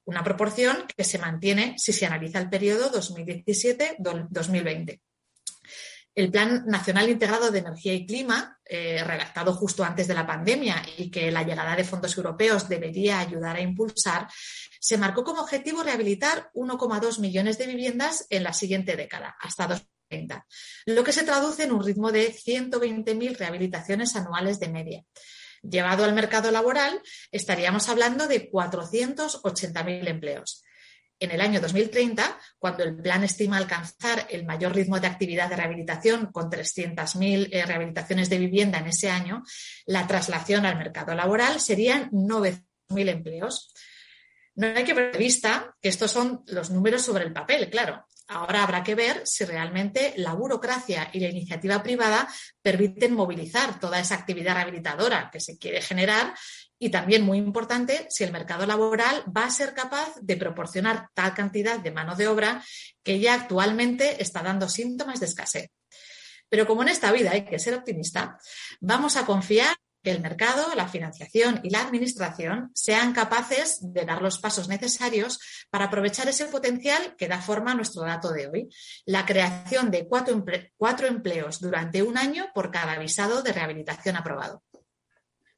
Una 0.06 0.24
proporción 0.24 0.86
que 0.96 1.04
se 1.04 1.18
mantiene 1.18 1.76
si 1.78 1.94
se 1.94 2.06
analiza 2.06 2.40
el 2.40 2.50
periodo 2.50 2.92
2017-2020. 2.92 5.00
El 6.16 6.30
Plan 6.30 6.66
Nacional 6.68 7.10
Integrado 7.10 7.50
de 7.50 7.60
Energía 7.60 7.94
y 7.94 8.06
Clima, 8.06 8.60
eh, 8.66 9.04
redactado 9.04 9.54
justo 9.54 9.84
antes 9.84 10.08
de 10.08 10.14
la 10.14 10.28
pandemia 10.28 10.84
y 10.98 11.10
que 11.10 11.32
la 11.32 11.42
llegada 11.42 11.76
de 11.76 11.84
fondos 11.84 12.16
europeos 12.16 12.70
debería 12.70 13.20
ayudar 13.20 13.56
a 13.56 13.62
impulsar, 13.62 14.28
se 14.84 14.98
marcó 14.98 15.24
como 15.24 15.40
objetivo 15.40 15.82
rehabilitar 15.82 16.52
1,2 16.54 17.20
millones 17.22 17.58
de 17.58 17.68
viviendas 17.68 18.28
en 18.30 18.44
la 18.44 18.52
siguiente 18.52 18.98
década, 18.98 19.34
hasta 19.40 19.66
2030, 19.66 20.46
lo 20.88 21.06
que 21.06 21.14
se 21.14 21.24
traduce 21.24 21.64
en 21.64 21.72
un 21.72 21.86
ritmo 21.86 22.12
de 22.12 22.34
120.000 22.34 23.38
rehabilitaciones 23.38 24.14
anuales 24.18 24.60
de 24.60 24.68
media. 24.68 25.06
Llevado 25.62 26.04
al 26.04 26.12
mercado 26.12 26.52
laboral, 26.52 27.02
estaríamos 27.32 27.88
hablando 27.88 28.28
de 28.28 28.52
480.000 28.52 30.10
empleos. 30.10 30.66
En 31.18 31.32
el 31.32 31.40
año 31.40 31.62
2030, 31.62 32.38
cuando 32.60 32.84
el 32.84 32.98
plan 32.98 33.24
estima 33.24 33.56
alcanzar 33.56 34.28
el 34.32 34.46
mayor 34.46 34.76
ritmo 34.76 35.00
de 35.00 35.08
actividad 35.08 35.48
de 35.48 35.56
rehabilitación 35.56 36.26
con 36.34 36.52
300.000 36.52 37.48
eh, 37.54 37.66
rehabilitaciones 37.66 38.30
de 38.30 38.38
vivienda 38.38 38.80
en 38.80 38.88
ese 38.88 39.10
año, 39.10 39.44
la 39.86 40.06
traslación 40.08 40.66
al 40.66 40.78
mercado 40.78 41.16
laboral 41.16 41.62
serían 41.62 42.12
900.000 42.12 43.10
empleos. 43.10 43.74
No 44.56 44.68
hay 44.68 44.84
que 44.84 44.94
ver 44.94 45.18
vista 45.18 45.76
que 45.82 45.90
estos 45.90 46.12
son 46.12 46.44
los 46.48 46.70
números 46.70 47.02
sobre 47.02 47.24
el 47.24 47.34
papel, 47.34 47.70
claro. 47.70 48.06
Ahora 48.28 48.64
habrá 48.64 48.84
que 48.84 48.96
ver 48.96 49.22
si 49.26 49.44
realmente 49.46 50.14
la 50.18 50.34
burocracia 50.34 51.10
y 51.12 51.20
la 51.20 51.30
iniciativa 51.30 51.84
privada 51.84 52.28
permiten 52.62 53.14
movilizar 53.14 53.80
toda 53.80 54.00
esa 54.00 54.16
actividad 54.16 54.56
rehabilitadora 54.56 55.30
que 55.32 55.40
se 55.40 55.58
quiere 55.58 55.82
generar 55.82 56.34
y 56.84 56.90
también, 56.90 57.24
muy 57.24 57.38
importante, 57.38 58.08
si 58.10 58.26
el 58.26 58.34
mercado 58.34 58.66
laboral 58.66 59.24
va 59.26 59.46
a 59.46 59.50
ser 59.50 59.74
capaz 59.74 60.16
de 60.22 60.36
proporcionar 60.36 61.08
tal 61.14 61.34
cantidad 61.34 61.80
de 61.80 61.92
mano 61.92 62.16
de 62.18 62.28
obra 62.28 62.62
que 63.04 63.22
ya 63.22 63.36
actualmente 63.36 64.22
está 64.22 64.44
dando 64.44 64.68
síntomas 64.68 65.22
de 65.22 65.28
escasez. 65.28 65.70
Pero 66.50 66.68
como 66.68 66.82
en 66.84 66.90
esta 66.90 67.12
vida 67.14 67.32
hay 67.32 67.46
que 67.46 67.58
ser 67.58 67.74
optimista, 67.74 68.38
vamos 68.82 69.16
a 69.16 69.26
confiar 69.26 69.74
que 70.04 70.12
el 70.12 70.22
mercado, 70.22 70.76
la 70.76 70.88
financiación 70.88 71.62
y 71.64 71.70
la 71.70 71.82
administración 71.82 72.72
sean 72.76 73.14
capaces 73.14 73.80
de 73.82 74.04
dar 74.06 74.22
los 74.22 74.38
pasos 74.38 74.68
necesarios 74.68 75.40
para 75.70 75.86
aprovechar 75.86 76.28
ese 76.28 76.46
potencial 76.46 77.16
que 77.18 77.28
da 77.28 77.40
forma 77.40 77.72
a 77.72 77.76
nuestro 77.76 78.04
dato 78.04 78.32
de 78.32 78.48
hoy, 78.48 78.70
la 79.06 79.26
creación 79.26 79.90
de 79.92 80.08
cuatro, 80.08 81.08
empleos 81.08 81.62
durante 81.62 82.04
un 82.04 82.18
año 82.18 82.48
por 82.54 82.70
cada 82.70 83.00
visado 83.00 83.42
de 83.42 83.54
rehabilitación 83.54 84.18
aprobado. 84.18 84.62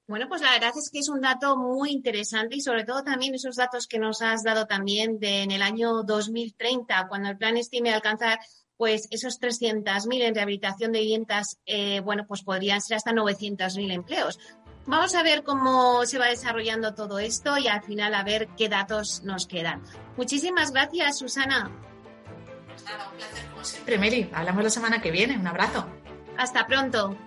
Bueno, 0.08 0.28
pues 0.30 0.42
la 0.42 0.52
verdad 0.52 0.72
es 0.78 0.92
que 0.92 1.00
es 1.00 1.10
un 1.10 1.22
dato 1.22 1.58
muy 1.58 1.90
interesante 1.90 2.56
y 2.58 2.62
sobre 2.62 2.84
todo 2.84 3.04
también 3.04 3.34
esos 3.34 3.56
datos 3.56 3.88
que 3.88 3.98
nos 3.98 4.22
has 4.22 4.44
dado 4.44 4.68
también 4.68 5.20
de 5.20 5.42
en 5.42 5.50
el 5.50 5.64
año 5.64 6.04
2030, 6.04 7.08
cuando 7.08 7.30
el 7.30 7.38
plan 7.38 7.58
estime 7.58 7.92
alcanzar 7.92 8.38
pues 8.78 9.08
esos 9.12 9.40
300.000 9.40 10.22
en 10.22 10.36
rehabilitación 10.36 10.92
de 10.92 11.00
viviendas, 11.00 11.58
eh, 11.66 12.02
bueno, 12.02 12.26
pues 12.28 12.44
podrían 12.44 12.82
ser 12.82 12.98
hasta 12.98 13.12
900.000 13.12 13.92
empleos. 13.92 14.40
Vamos 14.88 15.16
a 15.16 15.24
ver 15.24 15.44
cómo 15.44 16.06
se 16.06 16.20
va 16.20 16.28
desarrollando 16.28 16.94
todo 16.94 17.18
esto 17.18 17.58
y 17.58 17.68
al 17.68 17.82
final 17.82 18.14
a 18.14 18.24
ver 18.24 18.48
qué 18.56 18.70
datos 18.70 19.24
nos 19.24 19.48
quedan. 19.48 19.82
Muchísimas 20.16 20.72
gracias, 20.72 21.18
Susana. 21.18 21.72
Pues 22.68 22.84
nada, 22.86 23.10
un 23.10 23.18
placer 23.18 23.46
como 23.50 23.64
siempre, 23.64 23.98
Meli. 23.98 24.30
Hablamos 24.34 24.64
la 24.64 24.70
semana 24.70 25.02
que 25.02 25.10
viene. 25.10 25.38
Un 25.38 25.48
abrazo. 25.48 25.88
Hasta 26.38 26.68
pronto. 26.68 27.18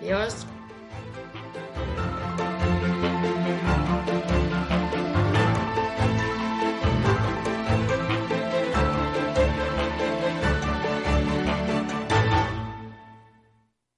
Adiós. 0.00 0.46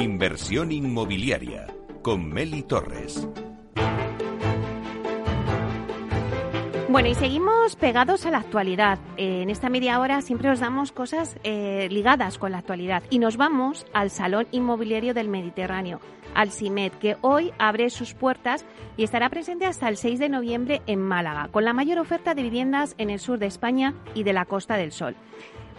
Inversión 0.00 0.72
inmobiliaria 0.72 1.66
con 2.00 2.26
Meli 2.26 2.62
Torres. 2.62 3.28
Bueno, 6.88 7.10
y 7.10 7.14
seguimos 7.14 7.76
pegados 7.76 8.24
a 8.24 8.30
la 8.30 8.38
actualidad. 8.38 8.98
en 9.18 9.50
esta 9.50 9.68
media 9.68 10.00
hora 10.00 10.22
siempre 10.22 10.48
os 10.48 10.60
damos 10.60 10.92
cosas 10.92 11.36
eh, 11.44 11.86
ligadas 11.90 12.38
con 12.38 12.52
la 12.52 12.58
actualidad 12.58 13.02
y 13.10 13.18
nos 13.18 13.36
vamos 13.36 13.84
al 13.92 14.08
Salón 14.08 14.46
Inmobiliario 14.52 15.12
del 15.12 15.28
Mediterráneo, 15.28 16.00
al 16.34 16.50
CIMED, 16.50 16.92
que 16.92 17.18
hoy 17.20 17.52
abre 17.58 17.90
sus 17.90 18.14
puertas 18.14 18.64
y 18.96 19.04
estará 19.04 19.28
presente 19.28 19.66
hasta 19.66 19.90
el 19.90 19.98
6 19.98 20.18
de 20.18 20.30
noviembre 20.30 20.80
en 20.86 21.02
Málaga, 21.02 21.48
con 21.52 21.66
la 21.66 21.74
mayor 21.74 21.98
oferta 21.98 22.34
de 22.34 22.42
viviendas 22.42 22.94
en 22.96 23.10
el 23.10 23.20
sur 23.20 23.38
de 23.38 23.48
España 23.48 23.92
y 24.14 24.22
de 24.22 24.32
la 24.32 24.46
Costa 24.46 24.76
del 24.78 24.92
Sol 24.92 25.14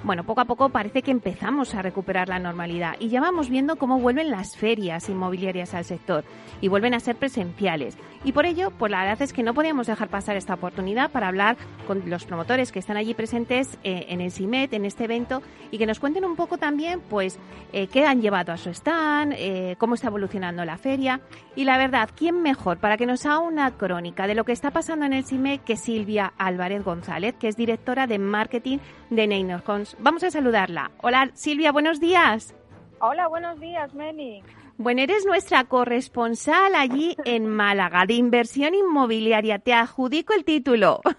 bueno, 0.04 0.24
poco 0.24 0.42
a 0.42 0.46
poco 0.46 0.70
parece 0.70 1.04
que 1.04 1.12
empezamos 1.12 1.76
a 1.76 1.82
recuperar 1.82 2.28
la 2.28 2.40
normalidad 2.40 2.96
y 3.00 3.10
ya 3.10 3.22
vamos 3.22 3.50
viendo 3.50 3.76
cómo 3.76 4.00
vuelven 4.00 4.32
las 4.32 4.58
ferias 4.58 5.10
inmobiliarias 5.10 5.76
al 5.76 5.86
sector 5.86 6.24
y 6.60 6.70
vuelven 6.70 6.94
a 6.94 7.00
ser 7.00 7.16
presenciales. 7.16 7.98
Y 8.24 8.34
por 8.34 8.46
ello, 8.46 8.72
pues 8.72 8.92
la 8.92 9.00
verdad 9.00 9.22
es 9.22 9.34
que 9.34 9.42
no 9.42 9.54
podíamos 9.54 9.88
dejar 9.88 10.08
pasar 10.08 10.38
esta 10.38 10.54
oportunidad 10.54 11.12
para 11.12 11.28
hablar 11.28 11.58
con 11.88 12.08
los 12.08 12.26
promotores 12.26 12.72
que 12.72 12.80
están 12.80 12.98
allí 12.98 13.14
presentes 13.14 13.78
eh, 13.84 14.06
en 14.10 14.22
el 14.22 14.32
CIMET, 14.32 14.74
en 14.74 14.86
este 14.86 15.06
evento, 15.06 15.42
y 15.72 15.80
que 15.80 15.88
nos 15.88 16.00
cuenten 16.00 16.26
un 16.26 16.36
poco 16.36 16.58
también, 16.58 17.02
pues, 17.02 17.40
eh, 17.74 17.88
qué 17.88 18.06
han 18.06 18.22
llevado 18.22 18.52
a 18.52 18.58
su 18.58 18.70
stand, 18.70 19.34
eh, 19.38 19.76
cómo 19.80 19.96
está 19.96 20.08
evolucionando 20.08 20.64
la 20.66 20.78
feria. 20.78 21.22
Y 21.56 21.64
la 21.64 21.78
verdad, 21.78 22.10
¿quién 22.16 22.42
mejor 22.44 22.78
para 22.78 22.98
que 22.98 23.08
nos 23.08 23.26
haga 23.26 23.40
una 23.40 23.72
crónica 23.72 24.28
de 24.28 24.36
lo 24.36 24.46
que 24.46 24.52
está 24.52 24.70
pasando 24.70 25.06
en 25.06 25.14
el 25.14 25.26
CIMET 25.26 25.64
que 25.64 25.76
Silvia 25.76 26.34
Álvarez 26.38 26.84
González, 26.84 27.36
que 27.40 27.48
es 27.48 27.56
directora 27.56 28.06
de 28.06 28.20
marketing 28.20 28.78
de 29.10 29.28
Neynor 29.28 29.64
Vamos 30.00 30.24
a 30.24 30.32
saludarla. 30.32 30.92
Hola 31.02 31.30
Silvia, 31.34 31.72
buenos 31.72 32.00
días. 32.00 32.56
Hola, 33.00 33.28
buenos 33.28 33.60
días, 33.60 33.94
Meli. 33.96 34.44
Bueno, 34.78 35.02
eres 35.02 35.26
nuestra 35.28 35.66
corresponsal 35.66 36.74
allí 36.74 37.16
en 37.26 37.48
Málaga 37.48 38.06
de 38.08 38.16
inversión 38.16 38.74
inmobiliaria. 38.74 39.60
Te 39.60 39.74
adjudico 39.74 40.34
el 40.34 40.44
título. 40.44 41.02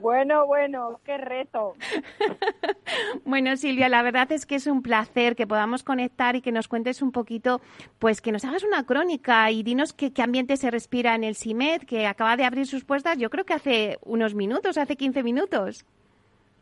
Bueno, 0.00 0.46
bueno, 0.46 1.00
qué 1.04 1.16
reto. 1.16 1.74
Bueno, 3.24 3.56
Silvia, 3.56 3.88
la 3.88 4.02
verdad 4.02 4.30
es 4.30 4.46
que 4.46 4.56
es 4.56 4.66
un 4.66 4.82
placer 4.82 5.34
que 5.34 5.46
podamos 5.46 5.82
conectar 5.82 6.36
y 6.36 6.42
que 6.42 6.52
nos 6.52 6.68
cuentes 6.68 7.02
un 7.02 7.12
poquito, 7.12 7.60
pues 7.98 8.20
que 8.20 8.30
nos 8.30 8.44
hagas 8.44 8.62
una 8.62 8.84
crónica 8.84 9.50
y 9.50 9.62
dinos 9.62 9.92
qué, 9.92 10.12
qué 10.12 10.22
ambiente 10.22 10.56
se 10.56 10.70
respira 10.70 11.14
en 11.14 11.24
el 11.24 11.34
CIMED, 11.34 11.82
que 11.82 12.06
acaba 12.06 12.36
de 12.36 12.44
abrir 12.44 12.66
sus 12.66 12.84
puertas, 12.84 13.18
yo 13.18 13.30
creo 13.30 13.44
que 13.44 13.54
hace 13.54 13.98
unos 14.02 14.34
minutos, 14.34 14.78
hace 14.78 14.96
15 14.96 15.22
minutos. 15.22 15.84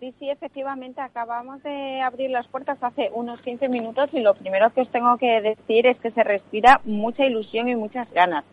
Sí, 0.05 0.15
sí, 0.19 0.29
efectivamente, 0.29 1.01
acabamos 1.01 1.63
de 1.63 2.03
abrir 2.03 2.29
las 2.29 2.47
puertas 2.49 2.77
hace 2.83 3.09
unos 3.15 3.41
15 3.41 3.71
minutos 3.71 4.11
y 4.13 4.21
lo 4.21 4.35
primero 4.35 4.69
que 4.69 4.83
os 4.83 4.91
tengo 4.91 5.17
que 5.17 5.41
decir 5.41 5.87
es 5.87 5.97
que 5.97 6.11
se 6.11 6.23
respira 6.23 6.83
mucha 6.85 7.25
ilusión 7.25 7.71
y 7.71 7.75
muchas 7.75 8.13
ganas. 8.13 8.45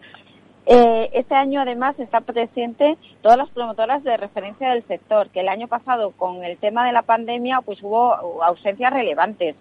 Eh, 0.65 1.10
este 1.12 1.36
año 1.36 1.60
además 1.60 2.00
está 2.00 2.22
presente 2.22 2.98
todas 3.22 3.38
las 3.38 3.50
promotoras 3.50 4.01
de 4.05 4.15
referencia 4.15 4.70
del 4.70 4.88
sector, 4.88 5.29
que 5.29 5.41
el 5.41 5.50
año 5.50 5.67
pasado 5.67 6.12
con 6.12 6.41
el 6.46 6.58
tema 6.58 6.88
de 6.88 6.93
la 6.93 7.01
pandemia 7.01 7.60
pues 7.60 7.84
hubo 7.84 8.41
ausencias 8.41 8.93
relevantes. 8.93 9.58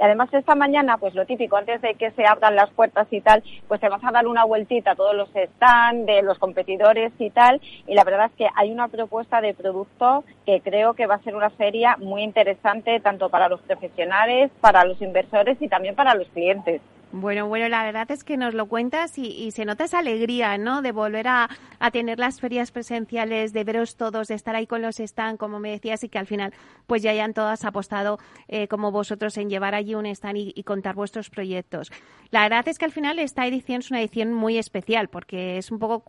Y 0.00 0.02
además 0.02 0.32
esta 0.32 0.54
mañana, 0.54 0.96
pues 0.96 1.14
lo 1.14 1.26
típico, 1.26 1.56
antes 1.56 1.82
de 1.82 1.94
que 1.94 2.10
se 2.12 2.24
abran 2.24 2.56
las 2.56 2.70
puertas 2.70 3.06
y 3.10 3.20
tal, 3.20 3.44
pues 3.68 3.82
te 3.82 3.88
vas 3.90 4.02
a 4.02 4.10
dar 4.10 4.26
una 4.26 4.44
vueltita 4.44 4.92
a 4.92 4.94
todos 4.96 5.14
los 5.14 5.28
stands 5.28 6.06
de 6.06 6.22
los 6.22 6.38
competidores 6.38 7.12
y 7.18 7.28
tal. 7.28 7.60
Y 7.86 7.94
la 7.94 8.04
verdad 8.04 8.30
es 8.30 8.32
que 8.32 8.48
hay 8.56 8.70
una 8.70 8.88
propuesta 8.88 9.42
de 9.42 9.52
producto 9.52 10.24
que 10.46 10.62
creo 10.62 10.94
que 10.94 11.06
va 11.06 11.16
a 11.16 11.22
ser 11.22 11.36
una 11.36 11.50
feria 11.50 11.98
muy 11.98 12.22
interesante 12.22 12.98
tanto 13.00 13.28
para 13.28 13.50
los 13.50 13.60
profesionales, 13.60 14.50
para 14.62 14.84
los 14.84 15.02
inversores 15.02 15.60
y 15.60 15.68
también 15.68 15.94
para 15.94 16.14
los 16.14 16.28
clientes. 16.28 16.80
Bueno, 17.12 17.48
bueno, 17.48 17.68
la 17.68 17.82
verdad 17.82 18.08
es 18.12 18.22
que 18.22 18.36
nos 18.36 18.54
lo 18.54 18.66
cuentas 18.66 19.18
y, 19.18 19.50
se 19.50 19.64
nota 19.64 19.84
esa 19.84 19.98
alegría, 19.98 20.56
¿no? 20.58 20.80
De 20.80 20.92
volver 20.92 21.26
a, 21.26 21.48
tener 21.92 22.20
las 22.20 22.40
ferias 22.40 22.70
presenciales, 22.70 23.52
de 23.52 23.64
veros 23.64 23.96
todos, 23.96 24.28
de 24.28 24.36
estar 24.36 24.54
ahí 24.54 24.68
con 24.68 24.80
los 24.80 25.00
stand, 25.00 25.36
como 25.36 25.58
me 25.58 25.72
decías, 25.72 26.04
y 26.04 26.08
que 26.08 26.18
al 26.18 26.26
final, 26.26 26.54
pues 26.86 27.02
ya 27.02 27.10
hayan 27.10 27.34
todas 27.34 27.64
apostado, 27.64 28.20
eh, 28.46 28.68
como 28.68 28.92
vosotros, 28.92 29.36
en 29.38 29.50
llevar 29.50 29.74
allí 29.74 29.96
un 29.96 30.06
stand 30.06 30.36
y, 30.36 30.62
contar 30.62 30.94
vuestros 30.94 31.30
proyectos. 31.30 31.90
La 32.30 32.42
verdad 32.42 32.68
es 32.68 32.78
que 32.78 32.84
al 32.84 32.92
final 32.92 33.18
esta 33.18 33.44
edición 33.44 33.80
es 33.80 33.90
una 33.90 34.00
edición 34.00 34.32
muy 34.32 34.56
especial, 34.56 35.08
porque 35.08 35.58
es 35.58 35.72
un 35.72 35.80
poco 35.80 36.04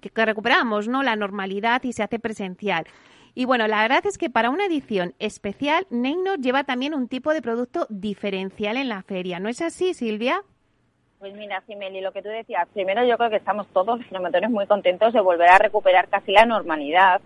que 0.00 0.24
recuperamos, 0.24 0.88
¿no? 0.88 1.02
La 1.02 1.16
normalidad 1.16 1.82
y 1.84 1.92
se 1.92 2.02
hace 2.02 2.18
presencial. 2.18 2.86
Y 3.34 3.44
bueno, 3.44 3.66
la 3.66 3.82
verdad 3.82 4.04
es 4.06 4.18
que 4.18 4.30
para 4.30 4.50
una 4.50 4.66
edición 4.66 5.14
especial, 5.18 5.86
Neynor 5.90 6.40
lleva 6.40 6.64
también 6.64 6.94
un 6.94 7.08
tipo 7.08 7.32
de 7.32 7.42
producto 7.42 7.86
diferencial 7.88 8.76
en 8.76 8.88
la 8.88 9.02
feria. 9.02 9.38
¿No 9.38 9.48
es 9.48 9.60
así, 9.60 9.94
Silvia? 9.94 10.42
Pues 11.18 11.34
mira, 11.34 11.62
Simeli, 11.66 12.00
lo 12.00 12.12
que 12.12 12.22
tú 12.22 12.30
decías, 12.30 12.66
primero 12.72 13.04
yo 13.04 13.18
creo 13.18 13.28
que 13.28 13.36
estamos 13.36 13.66
todos 13.74 13.98
los 13.98 14.08
promotores 14.08 14.48
muy 14.48 14.66
contentos 14.66 15.12
de 15.12 15.20
volver 15.20 15.50
a 15.50 15.58
recuperar 15.58 16.08
casi 16.08 16.32
la 16.32 16.46
normalidad. 16.46 17.20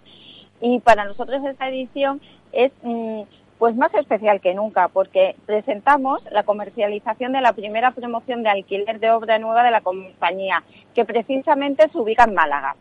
Y 0.60 0.80
para 0.80 1.04
nosotros 1.04 1.44
esta 1.44 1.68
edición 1.68 2.20
es 2.52 2.72
mm, 2.82 3.22
pues 3.58 3.76
más 3.76 3.94
especial 3.94 4.40
que 4.40 4.54
nunca, 4.54 4.88
porque 4.88 5.36
presentamos 5.46 6.20
la 6.30 6.42
comercialización 6.42 7.32
de 7.32 7.40
la 7.40 7.52
primera 7.52 7.92
promoción 7.92 8.42
de 8.42 8.50
alquiler 8.50 8.98
de 8.98 9.10
obra 9.10 9.38
nueva 9.38 9.62
de 9.62 9.70
la 9.70 9.80
compañía, 9.80 10.64
que 10.94 11.04
precisamente 11.04 11.88
se 11.88 11.98
ubica 11.98 12.24
en 12.24 12.34
Málaga. 12.34 12.76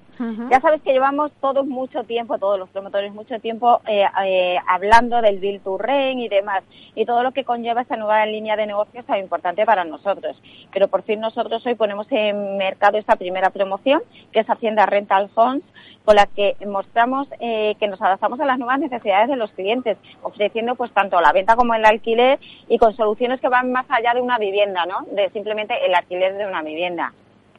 Ya 0.50 0.62
sabes 0.62 0.82
que 0.84 0.94
llevamos 0.94 1.32
todos 1.42 1.66
mucho 1.66 2.04
tiempo, 2.04 2.38
todos 2.38 2.60
los 2.60 2.70
promotores, 2.70 3.12
mucho 3.14 3.40
tiempo 3.40 3.82
eh, 3.88 4.06
eh, 4.26 4.58
hablando 4.68 5.20
del 5.22 5.40
Bill 5.40 5.60
to 5.60 5.78
Rent 5.80 6.20
y 6.20 6.30
demás, 6.30 6.64
y 6.94 7.06
todo 7.06 7.24
lo 7.24 7.32
que 7.32 7.44
conlleva 7.44 7.82
esta 7.82 7.98
nueva 7.98 8.24
línea 8.28 8.56
de 8.56 8.68
negocios 8.68 9.06
tan 9.06 9.20
importante 9.20 9.66
para 9.66 9.84
nosotros. 9.84 10.40
Pero 10.72 10.88
por 10.88 11.02
fin 11.02 11.20
nosotros 11.20 11.66
hoy 11.66 11.74
ponemos 11.74 12.06
en 12.12 12.58
mercado 12.58 13.00
esta 13.00 13.16
primera 13.16 13.50
promoción, 13.50 14.04
que 14.32 14.42
es 14.42 14.50
Hacienda 14.50 14.86
Rental 14.86 15.30
Funds, 15.30 15.66
con 16.06 16.16
la 16.16 16.28
que 16.28 16.56
mostramos 16.68 17.28
eh, 17.40 17.76
que 17.80 17.88
nos 17.88 18.02
adaptamos 18.02 18.40
a 18.40 18.46
las 18.46 18.60
nuevas 18.60 18.80
necesidades 18.80 19.30
de 19.30 19.36
los 19.36 19.52
clientes, 19.52 19.98
ofreciendo 20.22 20.76
pues 20.76 20.92
tanto 20.92 21.20
la 21.22 21.32
venta 21.32 21.56
como 21.56 21.74
el 21.74 21.86
alquiler 21.86 22.40
y 22.68 22.78
con 22.78 22.96
soluciones 22.96 23.42
que 23.42 23.50
van 23.50 23.72
más 23.72 23.86
allá 23.90 24.14
de 24.14 24.22
una 24.22 24.38
vivienda, 24.38 24.86
¿no? 24.86 25.08
De 25.12 25.30
simplemente 25.32 25.74
el 25.86 25.96
alquiler 25.96 26.38
de 26.38 26.46
una 26.46 26.62
vivienda. 26.62 27.14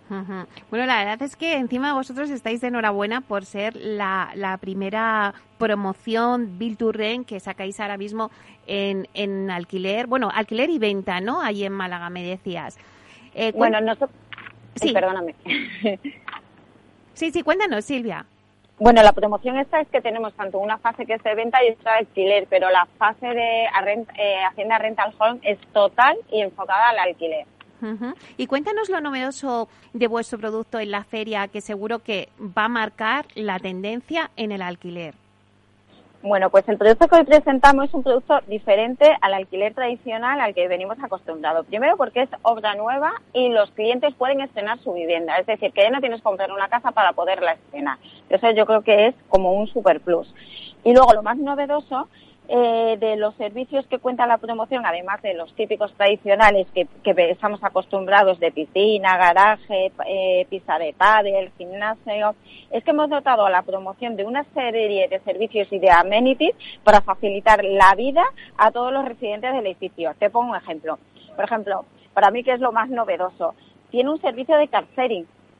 Bueno, 0.09 0.87
la 0.87 0.99
verdad 0.99 1.23
es 1.23 1.35
que 1.35 1.55
encima 1.57 1.95
vosotros 1.95 2.29
estáis 2.31 2.61
de 2.61 2.69
enhorabuena 2.69 3.23
por 3.23 3.45
ser 3.45 3.75
la, 3.77 4.33
la 4.35 4.59
primera 4.59 5.35
promoción 5.59 6.59
Bill 6.59 6.77
to 6.77 6.93
Rent 6.93 7.27
que 7.27 7.41
sacáis 7.41 7.81
ahora 7.81 7.97
mismo 7.97 8.31
en, 8.67 9.09
en 9.15 9.51
alquiler, 9.51 10.07
bueno, 10.07 10.31
alquiler 10.33 10.71
y 10.71 10.79
venta, 10.79 11.21
¿no? 11.21 11.41
Ahí 11.41 11.65
en 11.65 11.73
Málaga, 11.73 12.11
me 12.11 12.23
decías. 12.23 12.79
Eh, 13.35 13.53
bueno, 13.55 13.81
nosotros... 13.81 14.11
Sí. 14.77 14.93
perdóname. 14.93 15.35
sí, 17.15 17.31
sí, 17.31 17.43
cuéntanos, 17.43 17.85
Silvia. 17.85 18.27
Bueno, 18.79 19.03
la 19.03 19.13
promoción 19.13 19.57
esta 19.57 19.81
es 19.81 19.89
que 19.89 20.01
tenemos 20.01 20.35
tanto 20.35 20.59
una 20.59 20.79
fase 20.79 21.07
que 21.07 21.15
es 21.15 21.23
de 21.23 21.35
venta 21.37 21.65
y 21.65 21.71
otra 21.71 21.93
de 21.93 21.99
alquiler, 21.99 22.47
pero 22.51 22.71
la 22.71 22.87
fase 22.99 23.27
de 23.27 23.65
eh, 23.65 24.45
Hacienda 24.51 24.79
Rental 24.79 25.15
Home 25.19 25.39
es 25.43 25.59
total 25.73 26.17
y 26.31 26.41
enfocada 26.41 26.89
al 26.89 26.99
alquiler. 26.99 27.47
Y 28.37 28.47
cuéntanos 28.47 28.89
lo 28.89 29.01
novedoso 29.01 29.69
de 29.93 30.07
vuestro 30.07 30.39
producto 30.39 30.79
en 30.79 30.91
la 30.91 31.05
feria, 31.05 31.49
que 31.49 31.61
seguro 31.61 32.01
que 32.01 32.29
va 32.41 32.65
a 32.65 32.69
marcar 32.69 33.27
la 33.35 33.59
tendencia 33.59 34.31
en 34.37 34.53
el 34.53 34.63
alquiler. 34.63 35.15
Bueno, 36.25 36.49
pues 36.49 36.67
el 36.71 36.79
producto 36.79 37.07
que 37.07 37.17
hoy 37.17 37.25
presentamos 37.25 37.85
es 37.85 37.93
un 37.93 38.03
producto 38.03 38.41
diferente 38.47 39.15
al 39.21 39.35
alquiler 39.35 39.75
tradicional 39.75 40.41
al 40.41 40.55
que 40.55 40.67
venimos 40.69 40.97
acostumbrados. 41.03 41.67
Primero 41.67 41.99
porque 41.99 42.23
es 42.23 42.31
obra 42.41 42.75
nueva 42.75 43.13
y 43.35 43.51
los 43.51 43.71
clientes 43.73 44.15
pueden 44.15 44.41
estrenar 44.41 44.79
su 44.79 44.95
vivienda. 44.95 45.37
Es 45.37 45.45
decir, 45.45 45.71
que 45.73 45.83
ya 45.83 45.91
no 45.91 46.01
tienes 46.01 46.21
que 46.21 46.25
comprar 46.25 46.51
una 46.51 46.69
casa 46.69 46.93
para 46.93 47.13
poderla 47.13 47.53
estrenar. 47.53 47.99
Eso 48.31 48.51
yo 48.53 48.65
creo 48.65 48.81
que 48.81 49.09
es 49.09 49.15
como 49.29 49.53
un 49.53 49.67
super 49.67 50.01
plus. 50.01 50.35
Y 50.83 50.95
luego 50.95 51.13
lo 51.13 51.23
más 51.23 51.37
novedoso 51.37 52.09
eh, 52.47 52.97
de 53.01 53.17
los 53.17 53.35
servicios 53.37 53.87
que 53.87 53.99
cuenta 53.99 54.27
la 54.27 54.37
promoción, 54.37 54.85
además 54.85 55.23
de 55.23 55.33
los 55.33 55.55
típicos 55.55 55.95
tradicionales 55.95 56.67
que, 56.75 56.87
estamos 57.31 57.65
acostumbrados 57.65 58.39
de 58.39 58.53
piscina, 58.53 59.17
garaje, 59.17 59.91
eh, 60.07 60.47
pista 60.51 60.79
de 60.79 60.93
pádel, 60.93 61.53
gimnasio, 61.57 62.35
es 62.71 62.85
que 62.85 62.91
hemos 62.91 63.09
dotado 63.09 63.47
a 63.47 63.51
la 63.51 63.63
promoción 63.63 64.17
de 64.17 64.25
una 64.25 64.45
serie 64.53 65.09
de 65.09 65.21
servicios 65.21 65.69
y 65.73 65.79
de 65.79 65.91
amenities 65.91 66.55
para 66.83 67.01
facilitar 67.01 67.65
la 67.65 67.95
vida 67.95 68.25
a 68.59 68.71
todos 68.71 68.93
los 68.93 69.07
residentes 69.07 69.53
del 69.55 69.67
edificio. 69.67 70.15
Te 70.19 70.29
pongo 70.29 70.51
un 70.51 70.57
ejemplo. 70.57 70.99
Por 71.35 71.45
ejemplo, 71.47 71.87
para 72.13 72.31
mí 72.31 72.45
que 72.45 72.53
es 72.53 72.61
lo 72.61 72.73
más 72.73 72.91
novedoso, 72.91 73.55
tiene 73.91 74.11
un 74.11 74.21
servicio 74.21 74.57
de 74.57 74.69
car 74.69 74.85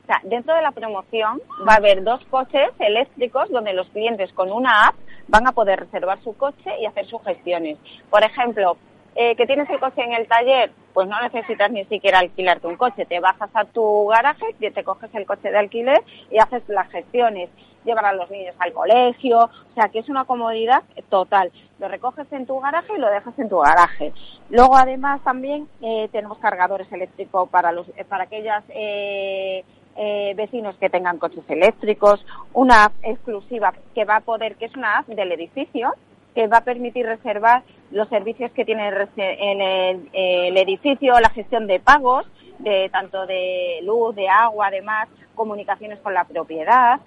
o 0.05 0.07
sea, 0.07 0.21
dentro 0.23 0.53
de 0.53 0.61
la 0.61 0.69
promoción 0.69 1.41
va 1.67 1.73
a 1.73 1.77
haber 1.77 2.03
dos 2.03 2.23
coches 2.25 2.69
eléctricos 2.77 3.49
donde 3.49 3.73
los 3.73 3.87
clientes 3.89 4.31
con 4.33 4.51
una 4.51 4.89
app 4.89 4.95
van 5.27 5.47
a 5.47 5.51
poder 5.51 5.79
reservar 5.79 6.21
su 6.23 6.37
coche 6.37 6.79
y 6.79 6.85
hacer 6.85 7.07
sus 7.07 7.23
gestiones. 7.23 7.79
Por 8.11 8.23
ejemplo, 8.23 8.77
eh, 9.15 9.35
que 9.35 9.47
tienes 9.47 9.67
el 9.71 9.79
coche 9.79 10.03
en 10.03 10.13
el 10.13 10.27
taller, 10.27 10.71
pues 10.93 11.07
no 11.07 11.19
necesitas 11.21 11.71
ni 11.71 11.85
siquiera 11.85 12.19
alquilarte 12.19 12.67
un 12.67 12.77
coche. 12.77 13.07
Te 13.07 13.19
bajas 13.19 13.49
a 13.55 13.65
tu 13.65 14.05
garaje, 14.05 14.45
te 14.59 14.83
coges 14.83 15.09
el 15.15 15.25
coche 15.25 15.49
de 15.49 15.57
alquiler 15.57 16.03
y 16.29 16.37
haces 16.37 16.61
las 16.67 16.87
gestiones. 16.91 17.49
Llevar 17.83 18.05
a 18.05 18.13
los 18.13 18.29
niños 18.31 18.55
al 18.59 18.73
colegio, 18.73 19.39
o 19.45 19.73
sea 19.73 19.89
que 19.89 19.99
es 19.99 20.09
una 20.09 20.25
comodidad 20.25 20.83
total. 21.09 21.51
Lo 21.79 21.87
recoges 21.87 22.31
en 22.31 22.45
tu 22.45 22.59
garaje 22.59 22.93
y 22.95 22.99
lo 22.99 23.09
dejas 23.09 23.37
en 23.37 23.47
tu 23.47 23.59
garaje. 23.59 24.11
Luego 24.49 24.75
además 24.75 25.21
también 25.23 25.67
eh, 25.81 26.09
tenemos 26.11 26.39
cargadores 26.39 26.91
eléctricos 26.91 27.47
para 27.49 27.71
los 27.71 27.87
para 28.09 28.23
aquellas 28.23 28.63
eh, 28.69 29.63
eh, 29.95 30.33
vecinos 30.35 30.75
que 30.77 30.89
tengan 30.89 31.17
coches 31.17 31.43
eléctricos, 31.47 32.25
una 32.53 32.85
app 32.85 32.93
exclusiva 33.03 33.73
que 33.93 34.05
va 34.05 34.17
a 34.17 34.21
poder, 34.21 34.55
que 34.55 34.65
es 34.65 34.75
una 34.75 34.99
app 34.99 35.07
del 35.07 35.31
edificio, 35.31 35.93
que 36.33 36.47
va 36.47 36.57
a 36.57 36.63
permitir 36.63 37.05
reservar 37.05 37.63
los 37.91 38.09
servicios 38.09 38.51
que 38.51 38.65
tiene 38.65 38.89
en 38.89 39.61
el, 39.61 40.57
edificio, 40.57 41.17
la 41.19 41.29
gestión 41.29 41.65
de 41.65 41.79
pagos, 41.79 42.25
de 42.59 42.89
tanto 42.89 43.25
de 43.25 43.79
luz, 43.83 44.15
de 44.15 44.27
agua, 44.27 44.67
además, 44.67 45.07
comunicaciones 45.33 45.99
con 45.99 46.13
la 46.13 46.25
propiedad. 46.25 46.99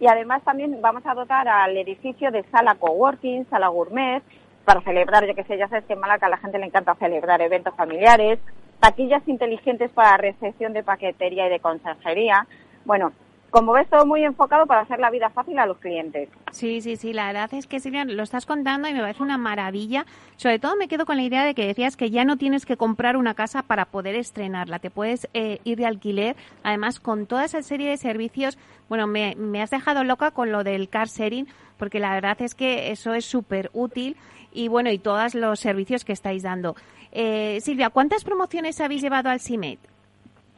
Y 0.00 0.06
además 0.06 0.42
también 0.42 0.80
vamos 0.80 1.04
a 1.06 1.14
dotar 1.14 1.46
al 1.48 1.76
edificio 1.76 2.30
de 2.30 2.44
sala 2.44 2.76
coworking, 2.76 3.46
sala 3.50 3.68
gourmet, 3.68 4.22
para 4.64 4.80
celebrar, 4.80 5.26
yo 5.26 5.34
que 5.34 5.44
sé, 5.44 5.58
ya 5.58 5.68
sabes 5.68 5.84
que 5.84 5.92
en 5.92 6.00
Malaca 6.00 6.26
a 6.26 6.30
la 6.30 6.38
gente 6.38 6.58
le 6.58 6.66
encanta 6.66 6.94
celebrar 6.94 7.42
eventos 7.42 7.74
familiares, 7.74 8.38
taquillas 8.82 9.22
inteligentes 9.28 9.92
para 9.92 10.16
recepción 10.16 10.72
de 10.72 10.82
paquetería 10.82 11.46
y 11.46 11.50
de 11.50 11.60
conserjería. 11.60 12.48
Bueno, 12.84 13.12
como 13.50 13.72
ves, 13.72 13.88
todo 13.88 14.04
muy 14.06 14.24
enfocado 14.24 14.66
para 14.66 14.80
hacer 14.80 14.98
la 14.98 15.10
vida 15.10 15.30
fácil 15.30 15.56
a 15.60 15.66
los 15.66 15.78
clientes. 15.78 16.28
Sí, 16.50 16.80
sí, 16.80 16.96
sí, 16.96 17.12
la 17.12 17.26
verdad 17.26 17.54
es 17.54 17.68
que 17.68 17.78
Silvia, 17.78 18.04
lo 18.04 18.24
estás 18.24 18.44
contando 18.44 18.88
y 18.88 18.92
me 18.92 19.00
parece 19.00 19.22
una 19.22 19.38
maravilla. 19.38 20.04
Sobre 20.36 20.58
todo 20.58 20.74
me 20.74 20.88
quedo 20.88 21.06
con 21.06 21.16
la 21.16 21.22
idea 21.22 21.44
de 21.44 21.54
que 21.54 21.64
decías 21.64 21.96
que 21.96 22.10
ya 22.10 22.24
no 22.24 22.38
tienes 22.38 22.66
que 22.66 22.76
comprar 22.76 23.16
una 23.16 23.34
casa 23.34 23.62
para 23.62 23.84
poder 23.84 24.16
estrenarla, 24.16 24.80
te 24.80 24.90
puedes 24.90 25.28
eh, 25.32 25.60
ir 25.62 25.78
de 25.78 25.86
alquiler. 25.86 26.34
Además, 26.64 26.98
con 26.98 27.26
toda 27.26 27.44
esa 27.44 27.62
serie 27.62 27.88
de 27.88 27.98
servicios, 27.98 28.58
bueno, 28.88 29.06
me, 29.06 29.36
me 29.36 29.62
has 29.62 29.70
dejado 29.70 30.02
loca 30.02 30.32
con 30.32 30.50
lo 30.50 30.64
del 30.64 30.88
car 30.88 31.06
sharing, 31.06 31.46
porque 31.76 32.00
la 32.00 32.14
verdad 32.14 32.42
es 32.42 32.56
que 32.56 32.90
eso 32.90 33.14
es 33.14 33.26
súper 33.26 33.70
útil 33.74 34.16
y 34.52 34.68
bueno, 34.68 34.90
y 34.90 34.98
todos 34.98 35.34
los 35.34 35.60
servicios 35.60 36.04
que 36.04 36.12
estáis 36.12 36.42
dando. 36.42 36.74
Eh, 37.12 37.60
Silvia, 37.60 37.90
¿cuántas 37.90 38.24
promociones 38.24 38.80
habéis 38.80 39.02
llevado 39.02 39.28
al 39.28 39.40
CIMET? 39.40 39.78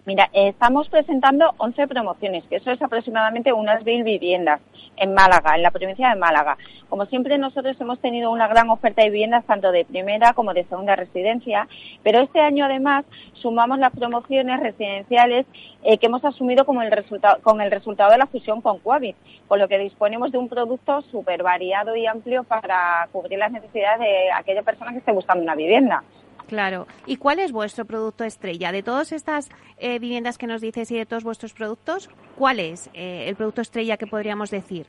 Mira, 0.06 0.28
estamos 0.34 0.88
presentando 0.90 1.54
11 1.56 1.88
promociones, 1.88 2.44
que 2.44 2.56
eso 2.56 2.70
es 2.70 2.80
aproximadamente 2.82 3.54
unas 3.54 3.82
mil 3.86 4.04
viviendas 4.04 4.60
en 4.96 5.14
Málaga, 5.14 5.56
en 5.56 5.62
la 5.62 5.70
provincia 5.70 6.10
de 6.10 6.16
Málaga. 6.16 6.58
Como 6.90 7.06
siempre, 7.06 7.38
nosotros 7.38 7.74
hemos 7.80 7.98
tenido 8.00 8.30
una 8.30 8.46
gran 8.46 8.68
oferta 8.68 9.02
de 9.02 9.08
viviendas, 9.08 9.46
tanto 9.46 9.72
de 9.72 9.86
primera 9.86 10.34
como 10.34 10.52
de 10.52 10.64
segunda 10.64 10.94
residencia, 10.94 11.66
pero 12.02 12.20
este 12.20 12.40
año 12.40 12.66
además 12.66 13.06
sumamos 13.32 13.78
las 13.78 13.92
promociones 13.92 14.60
residenciales 14.60 15.46
eh, 15.82 15.96
que 15.96 16.06
hemos 16.06 16.22
asumido 16.22 16.66
como 16.66 16.82
el 16.82 16.92
resultado, 16.92 17.40
con 17.42 17.62
el 17.62 17.70
resultado 17.70 18.12
de 18.12 18.18
la 18.18 18.26
fusión 18.26 18.60
con 18.60 18.80
Coavit, 18.80 19.16
con 19.48 19.58
lo 19.58 19.68
que 19.68 19.78
disponemos 19.78 20.30
de 20.30 20.38
un 20.38 20.50
producto 20.50 21.00
súper 21.10 21.42
variado 21.42 21.96
y 21.96 22.06
amplio 22.06 22.44
para 22.44 23.08
cubrir 23.10 23.38
las 23.38 23.50
necesidades 23.50 24.00
de 24.00 24.30
aquella 24.32 24.62
persona 24.62 24.92
que 24.92 24.98
esté 24.98 25.12
buscando 25.12 25.42
una 25.42 25.54
vivienda. 25.54 26.04
Claro. 26.48 26.86
¿Y 27.06 27.16
cuál 27.16 27.38
es 27.38 27.52
vuestro 27.52 27.84
producto 27.84 28.24
estrella? 28.24 28.72
De 28.72 28.82
todas 28.82 29.12
estas 29.12 29.50
eh, 29.78 29.98
viviendas 29.98 30.38
que 30.38 30.46
nos 30.46 30.60
dices 30.60 30.90
y 30.90 30.96
de 30.96 31.06
todos 31.06 31.24
vuestros 31.24 31.52
productos, 31.54 32.10
¿cuál 32.36 32.60
es 32.60 32.90
eh, 32.92 33.24
el 33.28 33.36
producto 33.36 33.62
estrella 33.62 33.96
que 33.96 34.06
podríamos 34.06 34.50
decir? 34.50 34.86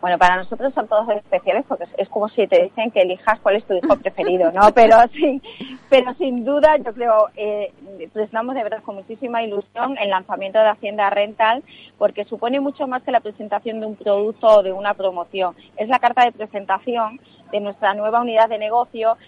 Bueno, 0.00 0.16
para 0.16 0.36
nosotros 0.36 0.72
son 0.72 0.88
todos 0.88 1.08
especiales 1.10 1.64
porque 1.68 1.84
es 1.98 2.08
como 2.08 2.28
si 2.30 2.46
te 2.46 2.62
dicen 2.62 2.90
que 2.90 3.02
elijas 3.02 3.38
cuál 3.40 3.56
es 3.56 3.64
tu 3.64 3.74
hijo 3.74 3.96
preferido, 3.98 4.50
¿no? 4.50 4.62
Pero 4.74 4.96
sí, 5.12 5.42
pero 5.90 6.14
sin 6.14 6.44
duda 6.44 6.76
yo 6.78 6.94
creo, 6.94 7.28
eh, 7.36 7.72
presentamos 8.12 8.54
de 8.54 8.62
verdad 8.62 8.82
con 8.82 8.94
muchísima 8.94 9.42
ilusión 9.42 9.98
el 9.98 10.08
lanzamiento 10.08 10.58
de 10.58 10.68
Hacienda 10.68 11.10
Rental 11.10 11.62
porque 11.98 12.24
supone 12.24 12.60
mucho 12.60 12.86
más 12.86 13.02
que 13.02 13.10
la 13.10 13.20
presentación 13.20 13.80
de 13.80 13.86
un 13.86 13.96
producto 13.96 14.46
o 14.46 14.62
de 14.62 14.72
una 14.72 14.94
promoción. 14.94 15.54
Es 15.76 15.88
la 15.88 15.98
carta 15.98 16.24
de 16.24 16.32
presentación 16.32 17.20
de 17.52 17.60
nuestra 17.60 17.92
nueva 17.92 18.20
unidad 18.20 18.48
de 18.48 18.58
negocio 18.58 19.18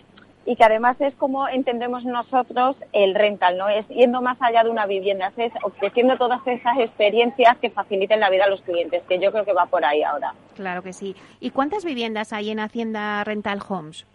y 0.44 0.56
que 0.56 0.64
además 0.64 1.00
es 1.00 1.14
como 1.14 1.48
entendemos 1.48 2.04
nosotros 2.04 2.76
el 2.92 3.14
rental, 3.14 3.56
¿no? 3.58 3.68
Es 3.68 3.86
yendo 3.88 4.20
más 4.20 4.40
allá 4.40 4.64
de 4.64 4.70
una 4.70 4.86
vivienda, 4.86 5.32
es 5.36 5.52
ofreciendo 5.62 6.16
todas 6.16 6.44
esas 6.46 6.78
experiencias 6.78 7.56
que 7.58 7.70
faciliten 7.70 8.20
la 8.20 8.30
vida 8.30 8.44
a 8.44 8.48
los 8.48 8.60
clientes, 8.62 9.02
que 9.08 9.18
yo 9.18 9.30
creo 9.30 9.44
que 9.44 9.52
va 9.52 9.66
por 9.66 9.84
ahí 9.84 10.02
ahora. 10.02 10.34
Claro 10.56 10.82
que 10.82 10.92
sí. 10.92 11.14
¿Y 11.40 11.50
cuántas 11.50 11.84
viviendas 11.84 12.32
hay 12.32 12.50
en 12.50 12.60
Hacienda 12.60 13.22
Rental 13.24 13.60
Homes? 13.68 14.06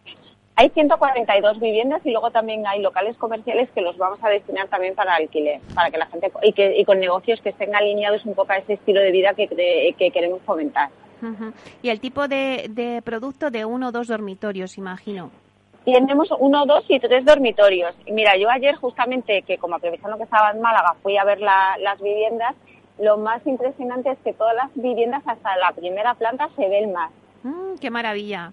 Hay 0.55 0.69
142 0.69 1.59
viviendas 1.59 2.03
y 2.03 2.09
luego 2.09 2.31
también 2.31 2.65
hay 2.65 2.81
locales 2.81 3.15
comerciales 3.17 3.69
que 3.71 3.81
los 3.81 3.95
vamos 3.97 4.19
a 4.23 4.29
destinar 4.29 4.67
también 4.69 4.95
para 4.95 5.13
alquiler, 5.13 5.61
para 5.75 5.91
que 5.91 5.99
la 5.99 6.07
gente 6.07 6.31
y, 6.41 6.51
que, 6.51 6.79
y 6.79 6.83
con 6.83 6.99
negocios 6.99 7.39
que 7.41 7.49
estén 7.49 7.75
alineados 7.75 8.25
un 8.25 8.33
poco 8.33 8.53
a 8.53 8.57
ese 8.57 8.73
estilo 8.73 8.99
de 8.99 9.11
vida 9.11 9.35
que, 9.35 9.47
que 9.95 10.11
queremos 10.11 10.41
fomentar. 10.41 10.89
Y 11.81 11.89
el 11.89 11.99
tipo 11.99 12.27
de, 12.27 12.67
de 12.69 13.01
producto 13.03 13.51
de 13.51 13.65
uno 13.65 13.89
o 13.89 13.91
dos 13.91 14.07
dormitorios, 14.07 14.77
imagino 14.77 15.31
tenemos 15.93 16.29
uno, 16.39 16.65
dos 16.65 16.83
y 16.89 16.99
tres 16.99 17.23
dormitorios. 17.23 17.95
Mira, 18.07 18.35
yo 18.35 18.49
ayer 18.49 18.75
justamente, 18.75 19.43
que 19.43 19.57
como 19.57 19.75
aprovechando 19.75 20.17
que 20.17 20.23
estaba 20.23 20.51
en 20.51 20.61
Málaga, 20.61 20.95
fui 21.01 21.17
a 21.17 21.23
ver 21.23 21.39
las 21.39 22.01
viviendas, 22.01 22.55
lo 22.99 23.17
más 23.17 23.45
impresionante 23.45 24.11
es 24.11 24.17
que 24.23 24.33
todas 24.33 24.55
las 24.55 24.69
viviendas 24.75 25.23
hasta 25.25 25.55
la 25.57 25.71
primera 25.71 26.13
planta 26.15 26.49
se 26.55 26.67
ven 26.67 26.91
más. 26.91 27.11
Mm, 27.43 27.75
¡Qué 27.79 27.89
maravilla! 27.89 28.51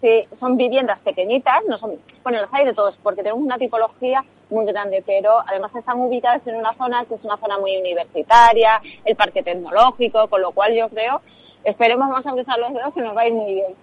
Sí, 0.00 0.24
son 0.40 0.56
viviendas 0.56 0.98
pequeñitas, 1.00 1.62
no 1.68 1.78
son, 1.78 1.98
bueno, 2.22 2.40
las 2.40 2.52
hay 2.52 2.64
de 2.64 2.74
todos, 2.74 2.96
porque 3.02 3.22
tenemos 3.22 3.44
una 3.44 3.58
tipología 3.58 4.24
muy 4.50 4.66
grande, 4.66 5.02
pero 5.06 5.40
además 5.46 5.74
están 5.74 6.00
ubicadas 6.00 6.46
en 6.46 6.56
una 6.56 6.74
zona 6.74 7.04
que 7.04 7.14
es 7.14 7.24
una 7.24 7.36
zona 7.36 7.58
muy 7.58 7.76
universitaria, 7.76 8.80
el 9.04 9.14
parque 9.14 9.42
tecnológico, 9.42 10.28
con 10.28 10.42
lo 10.42 10.52
cual 10.52 10.74
yo 10.74 10.88
creo, 10.88 11.20
esperemos 11.64 12.08
más 12.08 12.26
a 12.26 12.34
los 12.56 12.72
dedos 12.72 12.94
que 12.94 13.00
nos 13.00 13.16
va 13.16 13.22
a 13.22 13.26
ir 13.28 13.34
muy 13.34 13.54
bien. 13.54 13.74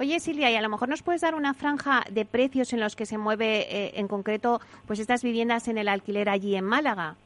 Oye 0.00 0.20
Silvia, 0.20 0.50
y 0.50 0.56
a 0.56 0.62
lo 0.62 0.68
mejor 0.68 0.88
nos 0.88 1.02
puedes 1.02 1.20
dar 1.20 1.34
una 1.34 1.54
franja 1.54 2.02
de 2.10 2.24
precios 2.24 2.72
en 2.72 2.80
los 2.80 2.96
que 2.96 3.06
se 3.06 3.18
mueve 3.18 3.66
eh, 3.68 3.92
en 3.96 4.08
concreto 4.08 4.60
pues 4.86 4.98
estas 4.98 5.22
viviendas 5.22 5.68
en 5.68 5.78
el 5.78 5.88
alquiler 5.88 6.28
allí 6.28 6.56
en 6.56 6.64
Málaga. 6.64 7.16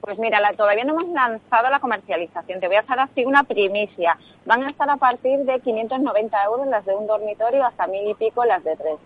Pues 0.00 0.18
mira, 0.18 0.38
todavía 0.54 0.84
no 0.84 0.92
hemos 0.92 1.08
lanzado 1.14 1.70
la 1.70 1.80
comercialización. 1.80 2.60
Te 2.60 2.66
voy 2.66 2.76
a 2.76 2.80
hacer 2.80 3.00
así 3.00 3.24
una 3.24 3.42
primicia. 3.42 4.18
Van 4.44 4.62
a 4.62 4.68
estar 4.68 4.90
a 4.90 4.98
partir 4.98 5.38
de 5.38 5.60
590 5.60 6.44
euros 6.44 6.66
las 6.66 6.84
de 6.84 6.94
un 6.94 7.06
dormitorio 7.06 7.64
hasta 7.64 7.86
mil 7.86 8.06
y 8.10 8.12
pico 8.12 8.44
las 8.44 8.62
de 8.64 8.76
tres. 8.76 8.98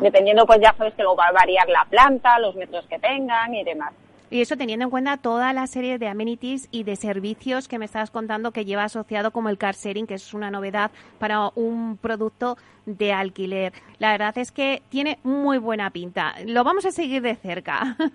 Dependiendo, 0.00 0.46
pues 0.46 0.60
ya 0.60 0.74
sabes 0.76 0.94
que 0.94 1.02
luego 1.02 1.18
va 1.18 1.28
a 1.28 1.32
variar 1.32 1.68
la 1.68 1.84
planta, 1.84 2.40
los 2.40 2.56
metros 2.56 2.84
que 2.88 2.98
tengan 2.98 3.54
y 3.54 3.62
demás. 3.62 3.92
Y 4.30 4.40
eso 4.40 4.56
teniendo 4.56 4.84
en 4.84 4.90
cuenta 4.90 5.16
toda 5.16 5.52
la 5.52 5.66
serie 5.66 5.98
de 5.98 6.06
amenities 6.06 6.68
y 6.70 6.84
de 6.84 6.94
servicios 6.94 7.66
que 7.66 7.78
me 7.78 7.84
estabas 7.84 8.10
contando 8.10 8.52
que 8.52 8.64
lleva 8.64 8.84
asociado 8.84 9.32
como 9.32 9.48
el 9.48 9.58
car 9.58 9.74
sharing, 9.74 10.06
que 10.06 10.14
es 10.14 10.34
una 10.34 10.50
novedad 10.50 10.92
para 11.18 11.50
un 11.56 11.96
producto 11.96 12.56
de 12.86 13.12
alquiler. 13.12 13.72
La 13.98 14.12
verdad 14.12 14.36
es 14.38 14.52
que 14.52 14.82
tiene 14.88 15.18
muy 15.22 15.58
buena 15.58 15.90
pinta. 15.90 16.34
Lo 16.46 16.64
vamos 16.64 16.84
a 16.86 16.92
seguir 16.92 17.22
de 17.22 17.36
cerca. 17.36 17.96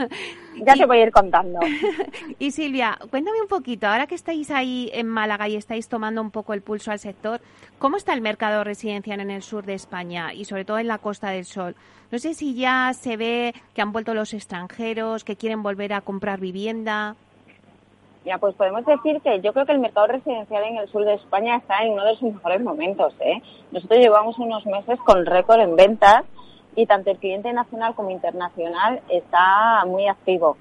Ya 0.66 0.74
te 0.74 0.86
voy 0.86 1.00
a 1.00 1.04
ir 1.04 1.12
contando. 1.12 1.60
y 2.40 2.52
Silvia, 2.52 2.98
cuéntame 3.10 3.42
un 3.42 3.50
poquito, 3.50 3.88
ahora 3.88 4.08
que 4.08 4.16
estáis 4.16 4.50
ahí 4.52 4.90
en 4.94 5.06
Málaga 5.06 5.50
y 5.50 5.58
estáis 5.58 5.90
tomando 5.90 6.22
un 6.22 6.32
poco 6.32 6.54
el 6.54 6.62
pulso 6.62 6.92
al 6.92 7.00
sector, 7.00 7.42
¿cómo 7.78 7.98
está 7.98 8.14
el 8.14 8.22
mercado 8.22 8.64
residencial 8.64 9.20
en 9.20 9.32
el 9.32 9.44
sur 9.44 9.66
de 9.66 9.74
España 9.74 10.34
y 10.34 10.46
sobre 10.46 10.64
todo 10.64 10.80
en 10.80 10.88
la 10.88 11.00
Costa 11.00 11.30
del 11.32 11.44
Sol? 11.44 11.76
No 12.10 12.20
sé 12.20 12.34
si 12.36 12.56
ya 12.56 12.94
se 12.94 13.18
ve 13.18 13.54
que 13.74 13.82
han 13.82 13.92
vuelto 13.92 14.14
los 14.14 14.34
extranjeros, 14.34 15.26
que 15.26 15.36
quieren 15.36 15.62
volver 15.62 15.92
a 15.92 16.00
comprar 16.06 16.40
vivienda. 16.40 17.18
Ya, 18.26 18.40
pues 18.40 18.56
podemos 18.56 18.86
decir 18.86 19.22
que 19.22 19.42
yo 19.42 19.54
creo 19.54 19.66
que 19.66 19.74
el 19.74 19.80
mercado 19.80 20.08
residencial 20.08 20.64
en 20.64 20.78
el 20.78 20.88
sur 20.90 21.06
de 21.06 21.14
España 21.14 21.58
está 21.58 21.84
en 21.84 21.94
uno 21.94 22.06
de 22.06 22.16
sus 22.16 22.34
mejores 22.34 22.62
momentos. 22.62 23.14
¿eh? 23.20 23.42
Nosotros 23.72 24.00
llevamos 24.00 24.40
unos 24.40 24.66
meses 24.66 24.98
con 25.06 25.26
récord 25.26 25.60
en 25.60 25.76
ventas 25.76 26.24
y 26.76 26.88
tanto 26.88 27.12
el 27.12 27.18
cliente 27.18 27.54
nacional 27.54 27.94
como 27.94 28.10
internacional 28.10 29.02
está 29.10 29.84
muy 29.86 30.08
activo. 30.08 30.58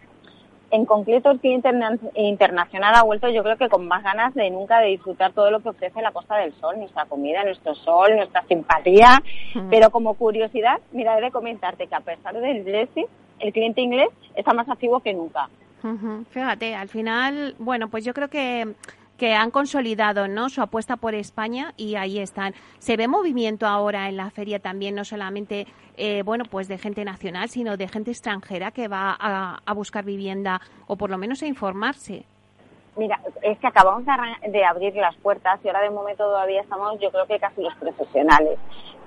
En 0.75 0.87
concreto, 0.87 1.31
el 1.31 1.39
cliente 1.39 1.71
internacional 2.17 2.97
ha 2.97 3.05
vuelto, 3.05 3.29
yo 3.29 3.45
creo 3.45 3.57
que 3.57 3.69
con 3.69 3.87
más 3.87 4.03
ganas 4.03 4.35
de 4.35 4.51
nunca 4.51 4.81
de 4.81 4.89
disfrutar 4.89 5.33
todo 5.33 5.49
lo 5.53 5.61
que 5.61 5.69
ofrece 5.69 6.03
la 6.03 6.11
Costa 6.11 6.37
del 6.39 6.53
Sol, 6.55 6.77
nuestra 6.79 7.05
comida, 7.05 7.45
nuestro 7.45 7.77
sol, 7.77 8.17
nuestra 8.17 8.43
simpatía. 8.49 9.23
Pero 9.71 9.91
como 9.91 10.15
curiosidad, 10.15 10.81
mira, 10.91 11.17
he 11.17 11.21
de 11.21 11.31
comentarte 11.31 11.87
que 11.87 11.95
a 11.95 12.01
pesar 12.01 12.35
del 12.35 12.65
Brexit, 12.65 13.07
el 13.39 13.53
cliente 13.53 13.83
inglés 13.83 14.09
está 14.35 14.53
más 14.53 14.69
activo 14.69 14.99
que 14.99 15.15
nunca. 15.15 15.49
Fíjate, 16.31 16.75
al 16.75 16.89
final, 16.89 17.55
bueno, 17.61 17.89
pues 17.89 18.05
yo 18.05 18.13
creo 18.13 18.27
que 18.27 18.75
que 19.17 19.35
han 19.35 19.51
consolidado 19.51 20.29
¿no? 20.29 20.49
su 20.49 20.61
apuesta 20.61 20.97
por 20.97 21.15
España 21.15 21.73
y 21.77 21.97
ahí 21.97 22.19
están. 22.19 22.55
Se 22.79 22.97
ve 22.97 23.09
movimiento 23.09 23.67
ahora 23.67 24.09
en 24.09 24.17
la 24.17 24.31
feria 24.31 24.59
también, 24.59 24.95
no 24.95 25.05
solamente 25.05 25.67
eh, 25.97 26.23
bueno 26.25 26.45
pues 26.51 26.69
de 26.69 26.79
gente 26.79 27.05
nacional, 27.05 27.49
sino 27.49 27.77
de 27.77 27.89
gente 27.89 28.11
extranjera 28.11 28.71
que 28.71 28.89
va 28.89 29.17
a, 29.19 29.75
buscar 29.75 30.05
vivienda 30.05 30.61
o 30.87 30.97
por 30.97 31.11
lo 31.11 31.19
menos 31.19 31.43
a 31.43 31.47
informarse. 31.47 32.25
Mira, 32.97 33.19
es 33.43 33.59
que 33.59 33.67
acabamos 33.67 34.05
de, 34.47 34.65
abrir 34.65 34.95
las 34.95 35.17
puertas 35.17 35.59
y 35.65 35.69
ahora 35.69 35.81
de 35.81 35.91
momento 35.91 36.23
todavía 36.25 36.61
estamos, 36.61 37.01
yo 37.01 37.11
creo 37.11 37.27
que 37.27 37.41
casi 37.41 37.61
los 37.61 37.75
profesionales. 37.75 38.57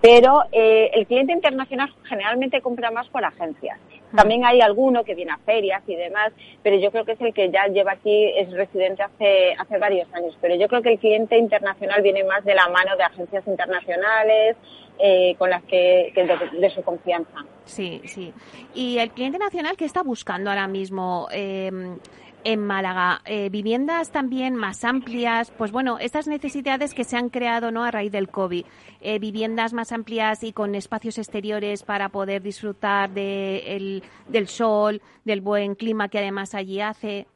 Pero 0.02 0.44
eh, 0.52 0.92
el 0.94 1.08
cliente 1.08 1.32
internacional 1.32 1.94
generalmente 2.04 2.62
compra 2.62 2.92
más 2.92 3.08
por 3.08 3.24
agencias. 3.24 3.80
También 4.16 4.46
hay 4.46 4.62
alguno 4.62 5.04
que 5.04 5.16
viene 5.16 5.32
a 5.32 5.38
ferias 5.40 5.84
y 5.88 5.96
demás, 5.96 6.32
pero 6.64 6.78
yo 6.78 6.92
creo 6.92 7.06
que 7.06 7.14
es 7.14 7.22
el 7.22 7.34
que 7.34 7.52
ya 7.52 7.68
lleva 7.68 7.94
aquí, 7.94 8.32
es 8.36 8.52
residente 8.52 9.04
hace, 9.04 9.54
hace 9.58 9.78
varios 9.78 10.08
años. 10.14 10.38
Pero 10.42 10.56
yo 10.56 10.68
creo 10.68 10.82
que 10.82 10.94
el 10.94 11.00
cliente 11.00 11.38
internacional 11.38 12.02
viene 12.02 12.24
más 12.24 12.44
de 12.46 12.56
la 12.56 12.70
mano 12.70 12.96
de 12.96 13.04
agencias 13.04 13.46
internacionales, 13.48 14.56
eh, 15.00 15.36
con 15.38 15.50
las 15.50 15.64
que, 15.64 16.12
de, 16.16 16.70
su 16.72 16.82
confianza. 16.82 17.46
Sí, 17.66 18.02
sí. 18.06 18.34
¿Y 18.74 18.98
el 18.98 19.12
cliente 19.12 19.38
nacional 19.38 19.78
qué 19.78 19.86
está 19.86 20.02
buscando 20.02 20.50
ahora 20.50 20.68
mismo? 20.68 21.28
Eh, 21.32 21.70
en 22.48 22.66
Málaga. 22.66 23.20
Eh, 23.26 23.50
viviendas 23.50 24.10
también 24.10 24.56
más 24.56 24.86
amplias, 24.86 25.52
pues 25.52 25.74
bueno, 25.74 26.00
estas 26.00 26.28
necesidades 26.30 26.94
que 26.94 27.04
se 27.04 27.18
han 27.18 27.28
creado 27.28 27.72
¿no? 27.72 27.84
a 27.84 27.92
raíz 27.92 28.10
del 28.10 28.30
COVID. 28.30 28.66
Eh, 29.02 29.20
viviendas 29.20 29.74
más 29.74 29.92
amplias 29.92 30.44
y 30.44 30.54
con 30.54 30.74
espacios 30.74 31.18
exteriores 31.18 31.84
para 31.84 32.08
poder 32.08 32.42
disfrutar 32.42 33.10
de 33.10 34.02
del 34.30 34.48
sol, 34.48 35.02
del 35.26 35.42
buen 35.42 35.76
clima 35.76 36.08
que 36.08 36.20
además 36.20 36.56
allí 36.56 36.80
hace. 36.80 37.28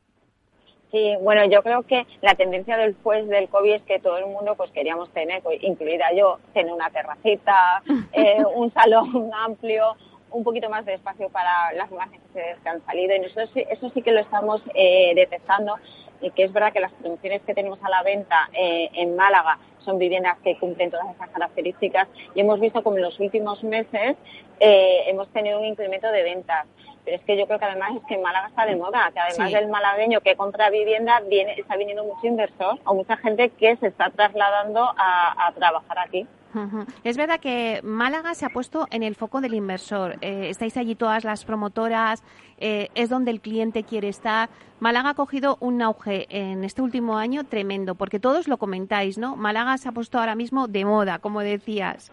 Sí, 0.92 1.14
bueno, 1.22 1.44
yo 1.46 1.62
creo 1.62 1.84
que 1.84 2.08
la 2.22 2.36
tendencia 2.36 2.78
después 2.78 3.28
del 3.28 3.50
COVID 3.50 3.74
es 3.74 3.82
que 3.84 4.00
todo 4.00 4.18
el 4.18 4.28
mundo 4.28 4.56
pues 4.56 4.72
queríamos 4.72 5.10
tener, 5.12 5.42
pues, 5.42 5.62
incluida 5.62 6.06
yo, 6.16 6.40
tener 6.54 6.72
una 6.72 6.90
terracita, 6.90 7.84
eh, 8.14 8.44
un 8.56 8.72
salón 8.72 9.30
amplio, 9.34 9.98
un 10.32 10.44
poquito 10.44 10.70
más 10.70 10.86
de 10.86 10.96
espacio 10.96 11.30
para 11.30 11.74
las 11.74 11.90
nuevas 11.90 12.10
necesidades 12.10 12.58
que 12.62 12.70
han 12.70 12.86
salido 12.86 13.16
y 13.16 13.20
nosotros 13.20 13.50
eso 13.56 13.90
sí 13.94 14.02
que 14.02 14.12
lo 14.12 14.22
estamos 14.22 14.62
eh, 14.74 15.14
detectando 15.16 15.76
y 16.22 16.32
que 16.32 16.44
es 16.44 16.54
verdad 16.54 16.72
que 16.72 16.80
las 16.80 16.94
promociones 16.94 17.42
que 17.42 17.54
tenemos 17.54 17.80
a 17.84 17.90
la 17.90 18.04
venta 18.04 18.50
eh, 18.54 18.90
en 18.94 19.16
Málaga 19.16 19.60
son 19.80 19.98
viviendas 19.98 20.38
que 20.44 20.58
cumplen 20.60 20.92
todas 20.92 21.14
esas 21.16 21.30
características 21.30 22.08
y 22.36 22.42
hemos 22.42 22.60
visto 22.60 22.84
como 22.84 22.98
en 22.98 23.04
los 23.04 23.20
últimos 23.20 23.64
meses 23.64 24.16
eh, 24.60 25.04
hemos 25.08 25.28
tenido 25.30 25.60
un 25.60 25.66
incremento 25.66 26.12
de 26.12 26.24
ventas. 26.24 26.68
pero 27.04 27.18
es 27.18 27.24
que 27.24 27.36
yo 27.36 27.48
creo 27.48 27.58
que 27.58 27.66
además 27.66 27.96
es 27.96 28.04
que 28.08 28.18
Málaga 28.20 28.48
está 28.48 28.66
de 28.66 28.76
moda, 28.76 29.12
que 29.12 29.20
además 29.20 29.52
del 29.52 29.68
malagueño 29.70 30.22
que 30.22 30.36
compra 30.36 30.70
vivienda, 30.70 31.20
viene, 31.28 31.54
está 31.60 31.76
viniendo 31.76 32.04
mucho 32.04 32.28
inversor 32.28 32.80
o 32.86 32.94
mucha 32.94 33.18
gente 33.18 33.50
que 33.50 33.76
se 33.78 33.88
está 33.88 34.12
trasladando 34.12 34.94
a 34.96 35.52
trabajar 35.56 35.98
aquí. 36.00 36.28
Es 37.04 37.18
verdad 37.18 37.40
que 37.40 37.82
Málaga 37.84 38.34
se 38.34 38.46
ha 38.46 38.50
puesto 38.50 38.88
en 38.92 39.04
el 39.04 39.16
foco 39.16 39.42
del 39.42 39.54
inversor. 39.54 40.18
Eh, 40.22 40.48
estáis 40.50 40.78
allí 40.78 40.96
todas 40.96 41.24
las 41.24 41.46
promotoras, 41.46 42.24
eh, 42.58 42.90
es 42.96 43.10
donde 43.10 43.32
el 43.32 43.42
cliente 43.42 43.84
quiere 43.84 44.10
estar. 44.10 44.50
Málaga 44.80 45.12
ha 45.12 45.14
cogido 45.14 45.58
un 45.60 45.82
auge 45.82 46.28
en 46.30 46.64
este 46.64 46.82
último 46.82 47.18
año 47.18 47.46
tremendo, 47.46 47.96
porque 47.96 48.20
todos 48.20 48.48
lo 48.48 48.58
comentáis, 48.58 49.18
¿no? 49.18 49.36
Málaga 49.36 49.78
se 49.78 49.90
ha 49.90 49.92
puesto 49.92 50.20
ahora 50.20 50.36
mismo 50.36 50.68
de 50.68 50.86
moda, 50.86 51.20
como 51.20 51.42
decías. 51.42 52.12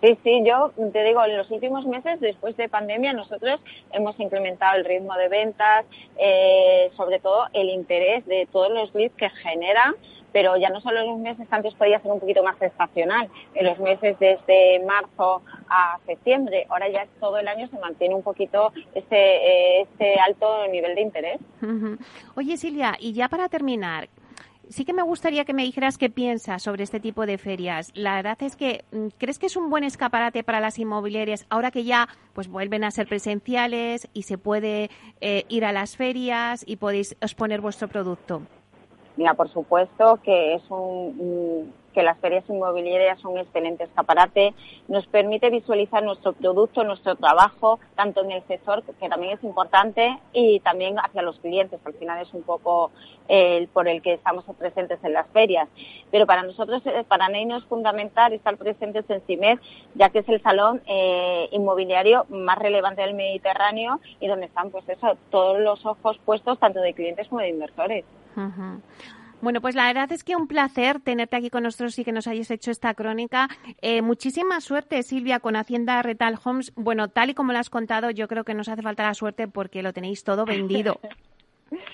Sí, 0.00 0.16
sí, 0.22 0.42
yo 0.46 0.70
te 0.92 1.02
digo, 1.02 1.24
en 1.24 1.36
los 1.36 1.50
últimos 1.50 1.84
meses, 1.84 2.20
después 2.20 2.56
de 2.56 2.68
pandemia, 2.68 3.12
nosotros 3.12 3.60
hemos 3.90 4.18
incrementado 4.20 4.76
el 4.76 4.84
ritmo 4.84 5.14
de 5.14 5.28
ventas, 5.28 5.86
eh, 6.16 6.90
sobre 6.96 7.18
todo 7.18 7.46
el 7.52 7.68
interés 7.68 8.24
de 8.26 8.46
todos 8.52 8.70
los 8.70 8.94
leads 8.94 9.16
que 9.16 9.28
generan 9.28 9.94
pero 10.32 10.56
ya 10.56 10.70
no 10.70 10.80
solo 10.80 11.00
en 11.00 11.06
los 11.06 11.18
meses, 11.18 11.46
antes 11.50 11.74
podía 11.74 12.00
ser 12.00 12.10
un 12.10 12.20
poquito 12.20 12.42
más 12.42 12.60
estacional, 12.60 13.28
en 13.54 13.66
los 13.66 13.78
meses 13.78 14.18
desde 14.18 14.84
marzo 14.84 15.42
a 15.68 15.98
septiembre, 16.06 16.66
ahora 16.68 16.88
ya 16.88 17.06
todo 17.20 17.38
el 17.38 17.48
año 17.48 17.68
se 17.68 17.78
mantiene 17.78 18.14
un 18.14 18.22
poquito 18.22 18.72
ese, 18.94 19.82
ese 19.82 20.14
alto 20.24 20.66
nivel 20.68 20.94
de 20.94 21.00
interés. 21.00 21.40
Oye 22.36 22.56
Silvia, 22.56 22.94
y 22.98 23.12
ya 23.12 23.28
para 23.28 23.48
terminar, 23.48 24.08
sí 24.68 24.84
que 24.84 24.92
me 24.92 25.02
gustaría 25.02 25.44
que 25.44 25.54
me 25.54 25.62
dijeras 25.62 25.98
qué 25.98 26.10
piensas 26.10 26.62
sobre 26.62 26.84
este 26.84 27.00
tipo 27.00 27.26
de 27.26 27.38
ferias. 27.38 27.90
La 27.94 28.16
verdad 28.16 28.38
es 28.40 28.56
que, 28.56 28.84
mm, 28.92 29.08
¿crees 29.18 29.38
que 29.38 29.46
es 29.46 29.56
un 29.56 29.70
buen 29.70 29.84
escaparate 29.84 30.42
para 30.42 30.60
las 30.60 30.78
inmobiliarias 30.78 31.46
ahora 31.48 31.70
que 31.70 31.84
ya 31.84 32.08
pues 32.34 32.48
vuelven 32.48 32.84
a 32.84 32.90
ser 32.90 33.06
presenciales 33.08 34.08
y 34.12 34.22
se 34.22 34.38
puede 34.38 34.90
eh, 35.20 35.44
ir 35.48 35.64
a 35.64 35.72
las 35.72 35.96
ferias 35.96 36.64
y 36.66 36.76
podéis 36.76 37.16
exponer 37.20 37.60
vuestro 37.60 37.88
producto? 37.88 38.42
Mira, 39.18 39.34
por 39.34 39.48
supuesto 39.52 40.20
que 40.22 40.54
es 40.54 40.62
un, 40.70 41.74
que 41.98 42.04
las 42.04 42.18
ferias 42.18 42.44
inmobiliarias 42.48 43.20
son 43.20 43.32
un 43.32 43.38
excelente 43.40 43.82
escaparate, 43.82 44.54
nos 44.86 45.04
permite 45.08 45.50
visualizar 45.50 46.00
nuestro 46.00 46.32
producto, 46.32 46.84
nuestro 46.84 47.16
trabajo, 47.16 47.80
tanto 47.96 48.22
en 48.22 48.30
el 48.30 48.46
sector, 48.46 48.84
que 48.84 49.08
también 49.08 49.36
es 49.36 49.42
importante, 49.42 50.16
y 50.32 50.60
también 50.60 50.96
hacia 51.00 51.22
los 51.22 51.40
clientes. 51.40 51.80
Al 51.84 51.94
final 51.94 52.22
es 52.22 52.32
un 52.32 52.44
poco 52.44 52.92
el 53.26 53.66
por 53.66 53.88
el 53.88 54.00
que 54.00 54.12
estamos 54.12 54.44
presentes 54.56 55.02
en 55.02 55.12
las 55.12 55.26
ferias. 55.30 55.68
Pero 56.12 56.24
para 56.24 56.44
nosotros, 56.44 56.86
eh, 56.86 57.04
para 57.08 57.28
Neino 57.28 57.56
es 57.56 57.64
fundamental 57.64 58.32
estar 58.32 58.56
presentes 58.56 59.04
en 59.10 59.20
CIMED, 59.22 59.58
ya 59.96 60.10
que 60.10 60.20
es 60.20 60.28
el 60.28 60.40
salón 60.40 60.80
eh, 60.86 61.48
inmobiliario 61.50 62.26
más 62.28 62.58
relevante 62.58 63.02
del 63.02 63.14
Mediterráneo 63.14 63.98
y 64.20 64.28
donde 64.28 64.46
están, 64.46 64.70
pues 64.70 64.88
eso, 64.88 65.16
todos 65.30 65.58
los 65.58 65.84
ojos 65.84 66.16
puestos 66.24 66.60
tanto 66.60 66.80
de 66.80 66.94
clientes 66.94 67.26
como 67.26 67.40
de 67.40 67.48
inversores. 67.48 68.04
Bueno, 69.40 69.60
pues 69.60 69.76
la 69.76 69.86
verdad 69.86 70.10
es 70.10 70.24
que 70.24 70.34
un 70.34 70.48
placer 70.48 71.00
tenerte 71.00 71.36
aquí 71.36 71.48
con 71.48 71.62
nosotros 71.62 71.98
y 71.98 72.04
que 72.04 72.10
nos 72.10 72.26
hayas 72.26 72.50
hecho 72.50 72.70
esta 72.70 72.94
crónica. 72.94 73.48
Eh, 73.82 74.02
muchísima 74.02 74.60
suerte, 74.60 75.02
Silvia, 75.04 75.38
con 75.38 75.54
Hacienda 75.54 76.02
Retal 76.02 76.38
Homes. 76.42 76.72
Bueno, 76.74 77.08
tal 77.08 77.30
y 77.30 77.34
como 77.34 77.52
lo 77.52 77.58
has 77.58 77.70
contado, 77.70 78.10
yo 78.10 78.26
creo 78.26 78.42
que 78.44 78.54
nos 78.54 78.68
hace 78.68 78.82
falta 78.82 79.04
la 79.04 79.14
suerte 79.14 79.46
porque 79.46 79.82
lo 79.82 79.92
tenéis 79.92 80.24
todo 80.24 80.44
vendido. 80.44 80.98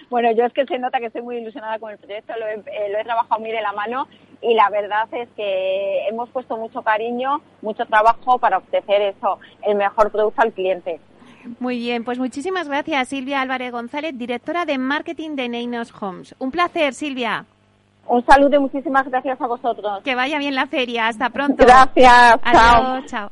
Bueno, 0.09 0.31
yo 0.31 0.45
es 0.45 0.53
que 0.53 0.65
se 0.67 0.79
nota 0.79 1.01
que 1.01 1.07
estoy 1.07 1.23
muy 1.23 1.39
ilusionada 1.39 1.81
con 1.81 1.91
el 1.91 1.99
proyecto, 1.99 2.33
lo 2.39 2.47
he, 2.47 2.55
eh, 2.55 2.93
lo 2.93 2.99
he 2.99 3.03
trabajado 3.03 3.41
muy 3.41 3.51
de 3.51 3.61
la 3.61 3.73
mano 3.73 4.07
y 4.41 4.55
la 4.55 4.71
verdad 4.71 5.09
es 5.13 5.29
que 5.31 6.07
hemos 6.07 6.29
puesto 6.31 6.57
mucho 6.57 6.83
cariño, 6.83 7.41
mucho 7.63 7.85
trabajo 7.87 8.39
para 8.39 8.59
ofrecer 8.59 9.03
eso, 9.03 9.41
el 9.63 9.75
mejor 9.75 10.13
producto 10.13 10.43
al 10.43 10.53
cliente. 10.53 11.01
Muy 11.61 11.79
bien, 11.79 12.05
pues 12.05 12.19
muchísimas 12.19 12.69
gracias 12.69 13.09
Silvia 13.09 13.41
Álvarez 13.41 13.73
González, 13.73 14.17
directora 14.17 14.65
de 14.65 14.79
marketing 14.79 15.37
de 15.37 15.49
Neinos 15.49 15.93
Homes. 16.01 16.35
Un 16.39 16.51
placer, 16.51 16.95
Silvia. 16.95 17.45
Un 18.07 18.25
saludo 18.27 18.57
y 18.57 18.59
muchísimas 18.59 19.09
gracias 19.09 19.41
a 19.41 19.47
vosotros. 19.47 20.03
Que 20.03 20.15
vaya 20.15 20.39
bien 20.39 20.55
la 20.55 20.67
feria. 20.67 21.09
Hasta 21.09 21.31
pronto. 21.31 21.65
Gracias. 21.65 22.37
Adiós, 22.43 23.07
chao. 23.07 23.31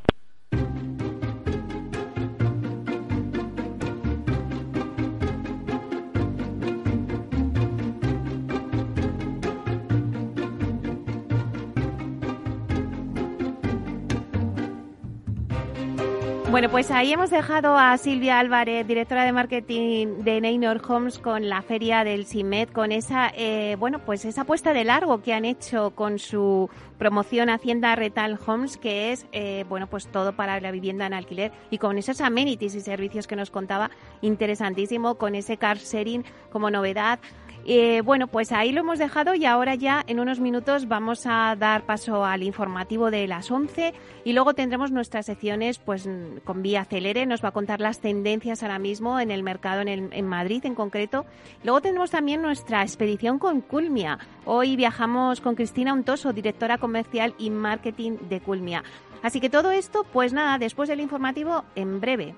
Bueno, 16.53 16.69
pues 16.69 16.91
ahí 16.91 17.11
hemos 17.11 17.31
dejado 17.31 17.79
a 17.79 17.97
Silvia 17.97 18.37
Álvarez, 18.37 18.85
directora 18.85 19.23
de 19.23 19.31
marketing 19.31 20.23
de 20.23 20.39
Neynor 20.39 20.83
Homes, 20.87 21.17
con 21.17 21.49
la 21.49 21.63
feria 21.63 22.03
del 22.03 22.27
CIMED, 22.27 22.69
con 22.69 22.91
esa, 22.91 23.31
eh, 23.35 23.75
bueno, 23.79 24.05
pues 24.05 24.23
esa 24.23 24.41
apuesta 24.41 24.71
de 24.71 24.83
largo 24.83 25.23
que 25.23 25.33
han 25.33 25.45
hecho 25.45 25.95
con 25.95 26.19
su 26.19 26.69
promoción 26.99 27.49
Hacienda 27.49 27.95
Retal 27.95 28.37
Homes, 28.45 28.77
que 28.77 29.11
es, 29.11 29.25
eh, 29.31 29.65
bueno, 29.67 29.87
pues 29.87 30.05
todo 30.05 30.33
para 30.35 30.61
la 30.61 30.69
vivienda 30.69 31.07
en 31.07 31.15
alquiler 31.15 31.51
y 31.71 31.79
con 31.79 31.97
esos 31.97 32.21
amenities 32.21 32.75
y 32.75 32.81
servicios 32.81 33.25
que 33.25 33.35
nos 33.35 33.49
contaba, 33.49 33.89
interesantísimo, 34.21 35.15
con 35.15 35.33
ese 35.33 35.57
car 35.57 35.79
sharing 35.79 36.23
como 36.51 36.69
novedad. 36.69 37.17
Eh, 37.65 38.01
bueno, 38.01 38.27
pues 38.27 38.51
ahí 38.51 38.73
lo 38.73 38.81
hemos 38.81 38.99
dejado 38.99 39.35
y 39.35 39.45
ahora 39.45 39.75
ya 39.75 40.03
en 40.07 40.19
unos 40.19 40.41
minutos 40.41 40.87
vamos 40.89 41.25
a 41.25 41.55
dar 41.57 41.85
paso 41.85 42.25
al 42.25 42.43
informativo 42.43 43.09
de 43.09 43.25
las 43.25 43.49
11 43.49 43.93
y 44.25 44.33
luego 44.33 44.53
tendremos 44.53 44.91
nuestras 44.91 45.27
secciones 45.27 45.79
pues 45.79 46.09
con 46.43 46.61
Vía 46.61 46.83
Celere, 46.83 47.25
nos 47.25 47.43
va 47.43 47.49
a 47.49 47.53
contar 47.53 47.79
las 47.79 47.99
tendencias 47.99 48.63
ahora 48.63 48.79
mismo 48.79 49.17
en 49.19 49.31
el 49.31 49.43
mercado 49.43 49.81
en, 49.81 50.27
Madrid 50.27 50.65
en 50.65 50.75
concreto. 50.75 51.25
Luego 51.63 51.79
tendremos 51.79 52.11
también 52.11 52.41
nuestra 52.41 52.81
expedición 52.81 53.39
con 53.39 53.61
Culmia. 53.61 54.19
Hoy 54.45 54.75
viajamos 54.75 55.39
con 55.39 55.55
Cristina 55.55 55.93
Untoso, 55.93 56.33
directora 56.33 56.77
comercial 56.77 57.33
y 57.37 57.49
marketing 57.49 58.17
de 58.29 58.41
Culmia. 58.41 58.83
Así 59.21 59.39
que 59.39 59.49
todo 59.49 59.71
esto, 59.71 60.05
pues 60.11 60.33
nada, 60.33 60.57
después 60.57 60.89
del 60.89 60.99
informativo 60.99 61.63
en 61.75 62.01
breve. 62.01 62.35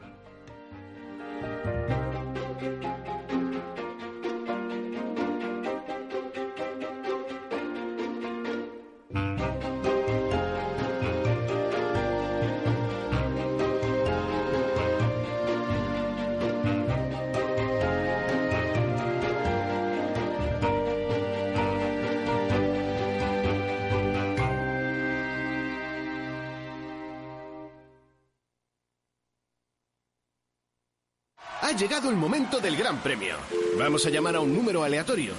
Llegado 31.75 32.09
el 32.09 32.15
momento 32.15 32.59
del 32.59 32.77
gran 32.77 32.99
premio. 32.99 33.35
Vamos 33.77 34.05
a 34.05 34.09
llamar 34.09 34.35
a 34.35 34.39
un 34.39 34.53
número 34.53 34.83
aleatorio. 34.83 35.33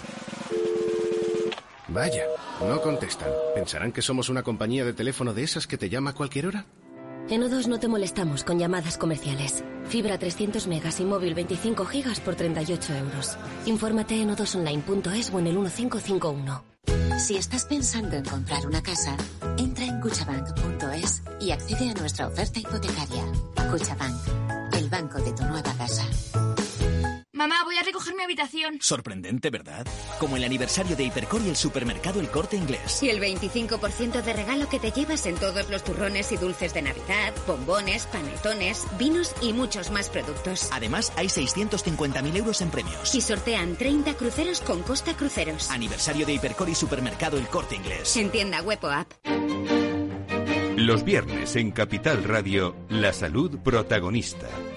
Vaya, 1.88 2.24
no 2.60 2.80
contestan. 2.82 3.30
¿Pensarán 3.54 3.92
que 3.92 4.02
somos 4.02 4.28
una 4.28 4.42
compañía 4.42 4.84
de 4.84 4.92
teléfono 4.92 5.32
de 5.32 5.42
esas 5.42 5.66
que 5.66 5.78
te 5.78 5.88
llama 5.88 6.10
a 6.10 6.14
cualquier 6.14 6.46
hora? 6.46 6.66
En 7.28 7.42
O2 7.42 7.66
no 7.66 7.80
te 7.80 7.88
molestamos 7.88 8.44
con 8.44 8.58
llamadas 8.58 8.98
comerciales. 8.98 9.64
Fibra 9.86 10.18
300 10.18 10.66
megas 10.66 11.00
y 11.00 11.04
móvil 11.04 11.34
25 11.34 11.84
gigas 11.86 12.20
por 12.20 12.36
38 12.36 12.94
euros. 12.94 13.36
Infórmate 13.64 14.20
en 14.20 14.30
o2online.es 14.30 15.32
o 15.32 15.38
en 15.38 15.46
el 15.46 15.58
1551. 15.58 16.64
Si 17.18 17.36
estás 17.36 17.64
pensando 17.64 18.14
en 18.16 18.24
comprar 18.24 18.66
una 18.66 18.82
casa, 18.82 19.16
entra 19.56 19.86
en 19.86 20.00
cuchabank.es 20.00 21.22
y 21.40 21.50
accede 21.50 21.90
a 21.90 21.94
nuestra 21.94 22.28
oferta 22.28 22.60
hipotecaria. 22.60 23.24
Cuchabank 23.70 24.35
banco 24.96 25.20
de 25.20 25.32
tu 25.32 25.44
nueva 25.44 25.74
casa. 25.74 26.04
Mamá, 27.34 27.56
voy 27.66 27.76
a 27.76 27.82
recoger 27.82 28.14
mi 28.14 28.22
habitación. 28.22 28.78
Sorprendente, 28.80 29.50
¿verdad? 29.50 29.86
Como 30.18 30.38
el 30.38 30.44
aniversario 30.44 30.96
de 30.96 31.04
Hipercor 31.04 31.42
y 31.42 31.50
el 31.50 31.56
supermercado 31.56 32.18
El 32.18 32.30
Corte 32.30 32.56
Inglés. 32.56 33.02
Y 33.02 33.10
el 33.10 33.20
25% 33.20 34.22
de 34.22 34.32
regalo 34.32 34.70
que 34.70 34.80
te 34.80 34.92
llevas 34.92 35.26
en 35.26 35.34
todos 35.34 35.68
los 35.68 35.84
turrones 35.84 36.32
y 36.32 36.38
dulces 36.38 36.72
de 36.72 36.80
Navidad, 36.80 37.34
bombones, 37.46 38.06
panetones, 38.06 38.86
vinos 38.98 39.34
y 39.42 39.52
muchos 39.52 39.90
más 39.90 40.08
productos. 40.08 40.70
Además, 40.72 41.12
hay 41.16 41.26
650.000 41.26 42.34
euros 42.34 42.62
en 42.62 42.70
premios. 42.70 43.14
Y 43.14 43.20
sortean 43.20 43.76
30 43.76 44.14
cruceros 44.14 44.62
con 44.62 44.82
Costa 44.82 45.14
Cruceros. 45.14 45.70
Aniversario 45.70 46.24
de 46.24 46.32
Hipercor 46.32 46.70
y 46.70 46.74
supermercado 46.74 47.36
El 47.36 47.48
Corte 47.48 47.74
Inglés. 47.74 48.16
En 48.16 48.30
tienda 48.30 48.62
web 48.62 48.78
o 48.82 48.88
app. 48.88 49.12
Los 50.76 51.04
viernes 51.04 51.56
en 51.56 51.70
Capital 51.70 52.24
Radio, 52.24 52.76
la 52.88 53.12
salud 53.12 53.58
protagonista. 53.58 54.46